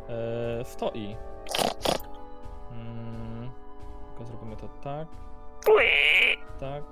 [0.09, 1.15] e, stoi.
[2.71, 3.51] Mm,
[4.07, 5.07] tylko zrobimy to tak,
[5.69, 6.37] Ui!
[6.59, 6.83] tak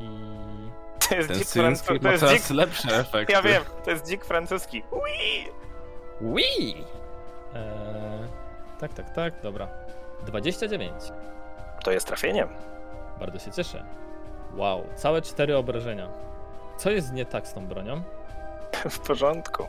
[0.00, 0.08] i...
[1.08, 2.00] To jest Ten dzik francuski.
[2.00, 2.56] To ma jest coraz dzik...
[2.56, 3.32] lepsze efekty.
[3.32, 4.82] Ja wiem, to jest dzik francuski.
[6.20, 6.74] Ui!
[7.54, 8.28] E,
[8.80, 9.68] tak, tak, tak, dobra.
[10.26, 10.92] 29.
[11.84, 12.46] To jest trafienie.
[13.20, 13.84] Bardzo się cieszę.
[14.56, 16.08] Wow, całe cztery obrażenia.
[16.76, 18.02] Co jest nie tak z tą bronią?
[18.90, 19.66] W porządku.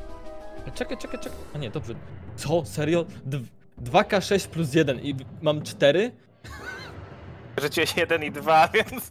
[0.75, 1.37] Czekaj, czekaj, czekaj.
[1.55, 1.93] A nie, dobrze.
[2.35, 2.65] Co?
[2.65, 3.05] Serio?
[3.25, 3.45] Dw-
[3.83, 6.11] 2K6 plus 1 i mam 4?
[7.61, 9.09] Rzuciłeś 1 i 2, więc...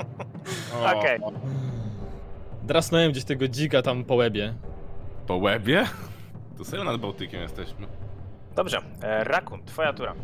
[0.96, 1.20] Okej.
[2.62, 4.54] Drasnąłem gdzieś tego dzika tam po łebie.
[5.26, 5.84] Po łebie?
[6.58, 7.86] To serio nad Bałtykiem jesteśmy.
[8.56, 10.14] Dobrze, e, Rakun, twoja tura.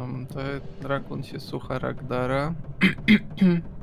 [0.00, 0.38] Um, to
[0.88, 2.54] Rakun się słucha Ragdara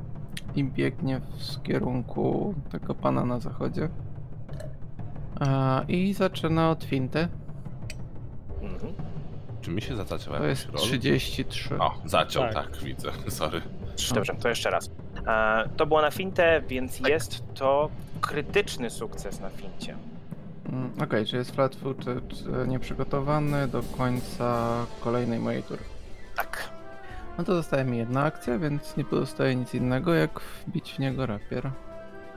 [0.54, 3.88] i biegnie w kierunku tego pana na zachodzie.
[5.40, 7.28] A, I zaczyna od finty.
[8.62, 8.92] Mhm.
[9.60, 10.76] Czy mi się zaciął To jest rol?
[10.76, 11.78] 33.
[11.78, 12.52] O, zaciął, Tak.
[12.54, 12.76] tak.
[12.82, 13.10] widzę.
[13.28, 13.60] Sorry.
[14.14, 14.90] Dobrze, to jeszcze raz.
[15.26, 19.96] E, to było na fintę, więc jest to krytyczny sukces na fincie.
[20.68, 24.68] Mm, Okej, czy jest flat footed e, nieprzygotowany do końca
[25.00, 25.82] kolejnej mojej tury.
[27.38, 31.26] No to zostaje mi jedna akcja, więc nie pozostaje nic innego jak wbić w niego
[31.26, 31.70] rapier.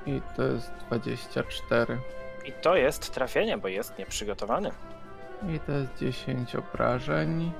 [0.06, 1.98] I to jest 24.
[2.46, 4.72] I to jest trafienie, bo jest nieprzygotowany.
[5.56, 7.52] I to jest 10 obrażeń.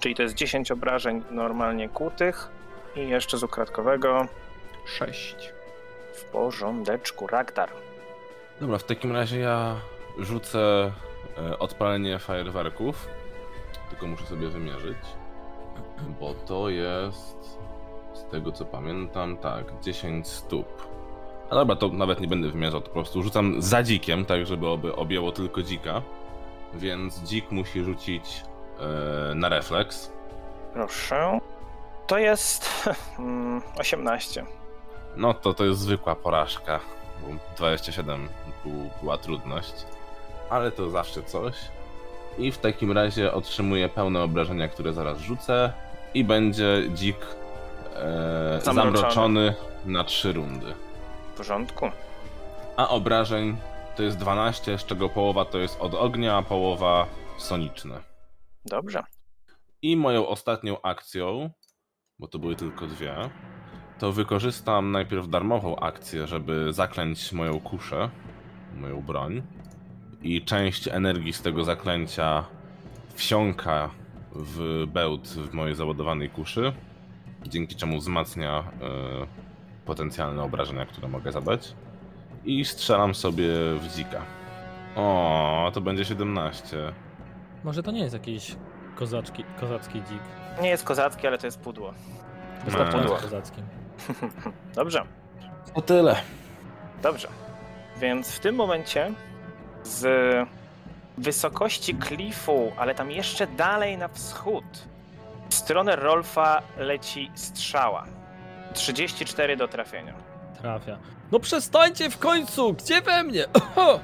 [0.00, 2.48] Czyli to jest 10 obrażeń normalnie kłutych
[2.96, 4.26] i jeszcze z ukradkowego
[4.86, 5.52] 6.
[6.14, 7.26] w porządeczku.
[7.26, 7.70] Ragdar.
[8.60, 9.76] Dobra, w takim razie ja
[10.18, 10.92] rzucę
[11.38, 13.08] e, odpalenie fajerwerków.
[13.90, 14.98] Tylko muszę sobie wymierzyć.
[16.20, 17.58] Bo to jest.
[18.14, 20.88] Z tego co pamiętam, tak, 10 stóp.
[21.50, 24.68] A dobra, to nawet nie będę wymierzał, to po prostu rzucam za dzikiem, tak żeby
[24.68, 26.02] oby objęło tylko dzika.
[26.74, 28.42] Więc dzik musi rzucić
[28.80, 30.12] e, na refleks.
[30.72, 31.38] Proszę.
[32.06, 32.88] To jest
[33.18, 34.44] mm, 18.
[35.16, 36.80] No to to jest zwykła porażka.
[37.22, 38.28] bo 27
[38.64, 39.72] był, była trudność,
[40.50, 41.54] ale to zawsze coś.
[42.38, 45.72] I w takim razie otrzymuję pełne obrażenia, które zaraz rzucę
[46.14, 47.16] i będzie dzik
[47.96, 48.96] e, Zamroczony.
[48.96, 49.54] zamroczony
[49.86, 50.74] na 3 rundy.
[51.34, 51.90] W porządku.
[52.76, 53.56] A obrażeń
[53.96, 57.06] to jest 12, z czego połowa to jest od ognia, a połowa
[57.38, 58.00] soniczne.
[58.64, 59.02] Dobrze.
[59.82, 61.50] I moją ostatnią akcją,
[62.18, 63.14] bo to były tylko dwie,
[63.98, 68.10] to wykorzystam najpierw darmową akcję, żeby zaklęć moją kuszę,
[68.76, 69.42] moją broń.
[70.22, 72.44] I część energii z tego zaklęcia
[73.14, 73.90] wsiąka
[74.34, 76.72] w bełt w mojej załadowanej kuszy,
[77.46, 78.64] dzięki czemu wzmacnia e,
[79.84, 81.74] potencjalne obrażenia, które mogę zadać.
[82.44, 83.48] I strzelam sobie
[83.80, 84.22] w dzika.
[84.96, 86.76] O, to będzie 17.
[87.64, 88.56] Może to nie jest jakiś
[88.96, 90.22] kozaczki, kozacki dzik.
[90.62, 91.94] Nie jest kozacki, ale to jest pudło.
[92.64, 93.16] Wystarczająco pudło.
[93.16, 93.64] kozackim.
[94.74, 95.02] Dobrze.
[95.74, 96.16] O tyle.
[97.02, 97.28] Dobrze.
[98.00, 99.12] Więc w tym momencie
[99.82, 100.06] z
[101.18, 104.64] wysokości klifu, ale tam jeszcze dalej na wschód,
[105.48, 108.04] w stronę Rolfa leci strzała.
[108.74, 110.14] 34 do trafienia.
[110.58, 110.98] Trafia.
[111.32, 112.72] No przestańcie w końcu!
[112.74, 113.44] Gdzie we mnie?
[113.76, 114.00] Oho!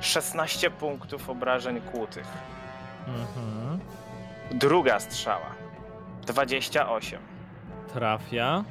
[0.00, 2.26] 16 punktów obrażeń kłutych.
[3.06, 3.80] Mhm.
[4.50, 5.54] Druga strzała.
[6.26, 7.20] 28.
[7.92, 8.64] Trafia.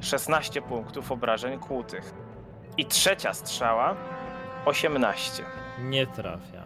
[0.00, 2.14] 16 punktów obrażeń kłutych.
[2.76, 3.96] I trzecia strzała.
[4.64, 5.42] 18.
[5.78, 6.61] Nie trafia.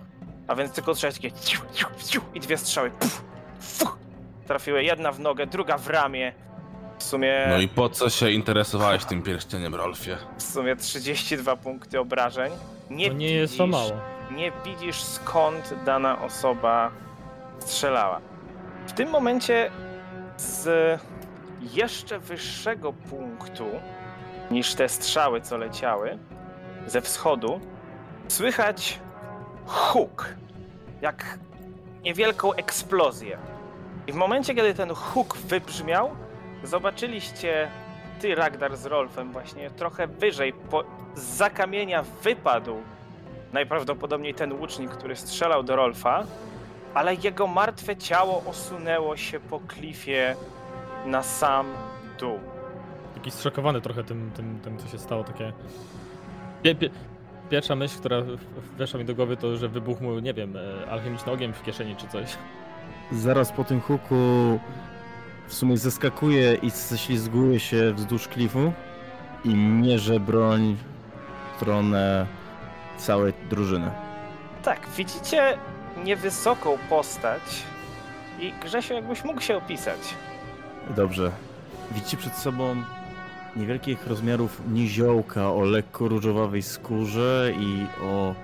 [0.48, 2.90] A więc tylko trzeba takie ciu, ciu, ciu, i dwie strzały.
[2.90, 3.22] Puf,
[3.60, 3.98] fuch,
[4.46, 6.32] trafiły jedna w nogę, druga w ramię.
[6.98, 10.16] W sumie, No i po co się interesowałeś tym pierścieniem, Rolfie?
[10.38, 12.52] w sumie 32 punkty obrażeń.
[12.90, 13.90] Nie, To nie jest to widzisz- mało.
[14.30, 16.90] Nie widzisz skąd dana osoba
[17.58, 18.20] strzelała.
[18.86, 19.70] W tym momencie
[20.36, 20.68] z
[21.60, 23.64] jeszcze wyższego punktu
[24.50, 26.18] niż te strzały, co leciały,
[26.86, 27.60] ze wschodu,
[28.28, 28.98] słychać
[29.66, 30.34] huk,
[31.02, 31.38] jak
[32.04, 33.38] niewielką eksplozję.
[34.06, 36.10] I w momencie, kiedy ten huk wybrzmiał,
[36.64, 37.68] zobaczyliście
[38.20, 42.76] ty, Ragdar z Rolfem, właśnie trochę wyżej, po, z kamienia wypadł
[43.52, 46.24] najprawdopodobniej ten łucznik, który strzelał do Rolfa,
[46.94, 50.36] ale jego martwe ciało osunęło się po klifie
[51.06, 51.66] na sam
[52.20, 52.40] dół.
[53.14, 55.52] Taki zszokowany trochę tym, tym, tym co się stało, takie...
[56.62, 56.90] Pie, pie,
[57.50, 58.16] pierwsza myśl, która
[58.76, 61.96] weszła mi do głowy, to, że wybuchł mu, nie wiem, e, alchemiczny ogień w kieszeni
[61.96, 62.36] czy coś.
[63.12, 64.14] Zaraz po tym huku
[65.46, 68.72] w sumie zeskakuje i ześlizguje się wzdłuż klifu
[69.44, 70.76] i mierzy broń
[71.52, 72.26] w stronę
[72.96, 73.90] całej drużyny.
[74.62, 75.58] Tak, widzicie
[76.04, 77.42] niewysoką postać
[78.40, 79.98] i Grzesiu, jakbyś mógł się opisać.
[80.96, 81.30] Dobrze.
[81.90, 82.76] Widzicie przed sobą
[83.56, 88.34] niewielkich rozmiarów niziołka o lekko różowawej skórze i o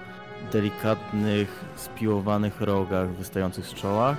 [0.52, 4.16] delikatnych, spiłowanych rogach wystających z czoła,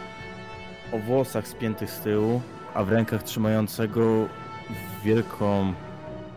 [0.91, 2.41] o włosach spiętych z tyłu,
[2.73, 4.01] a w rękach trzymającego
[5.03, 5.73] wielką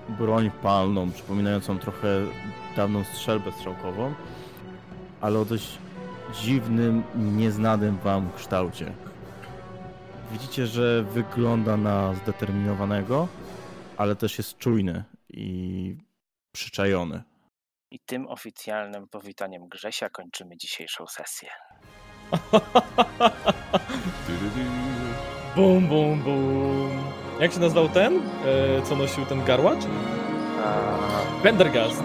[0.09, 2.09] broń palną, przypominającą trochę
[2.77, 4.15] dawną strzelbę strzałkową,
[5.21, 5.79] ale o dość
[6.43, 8.93] dziwnym, nieznanym wam kształcie.
[10.33, 13.29] Widzicie, że wygląda na zdeterminowanego,
[13.97, 15.97] ale też jest czujny i
[16.53, 17.23] przyczajony.
[17.91, 21.49] I tym oficjalnym powitaniem Grzesia kończymy dzisiejszą sesję.
[25.57, 26.91] Bum, bum, bum.
[27.41, 29.85] Jak się nazywał ten, e, co nosił ten garłacz?
[30.65, 32.03] A, Pendergast.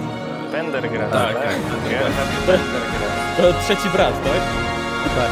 [0.52, 1.44] Pendergrass, Tak, tak?
[1.44, 1.56] tak,
[2.46, 3.38] Pendergrass.
[3.38, 4.42] To trzeci brat, tak?
[5.16, 5.32] Tak,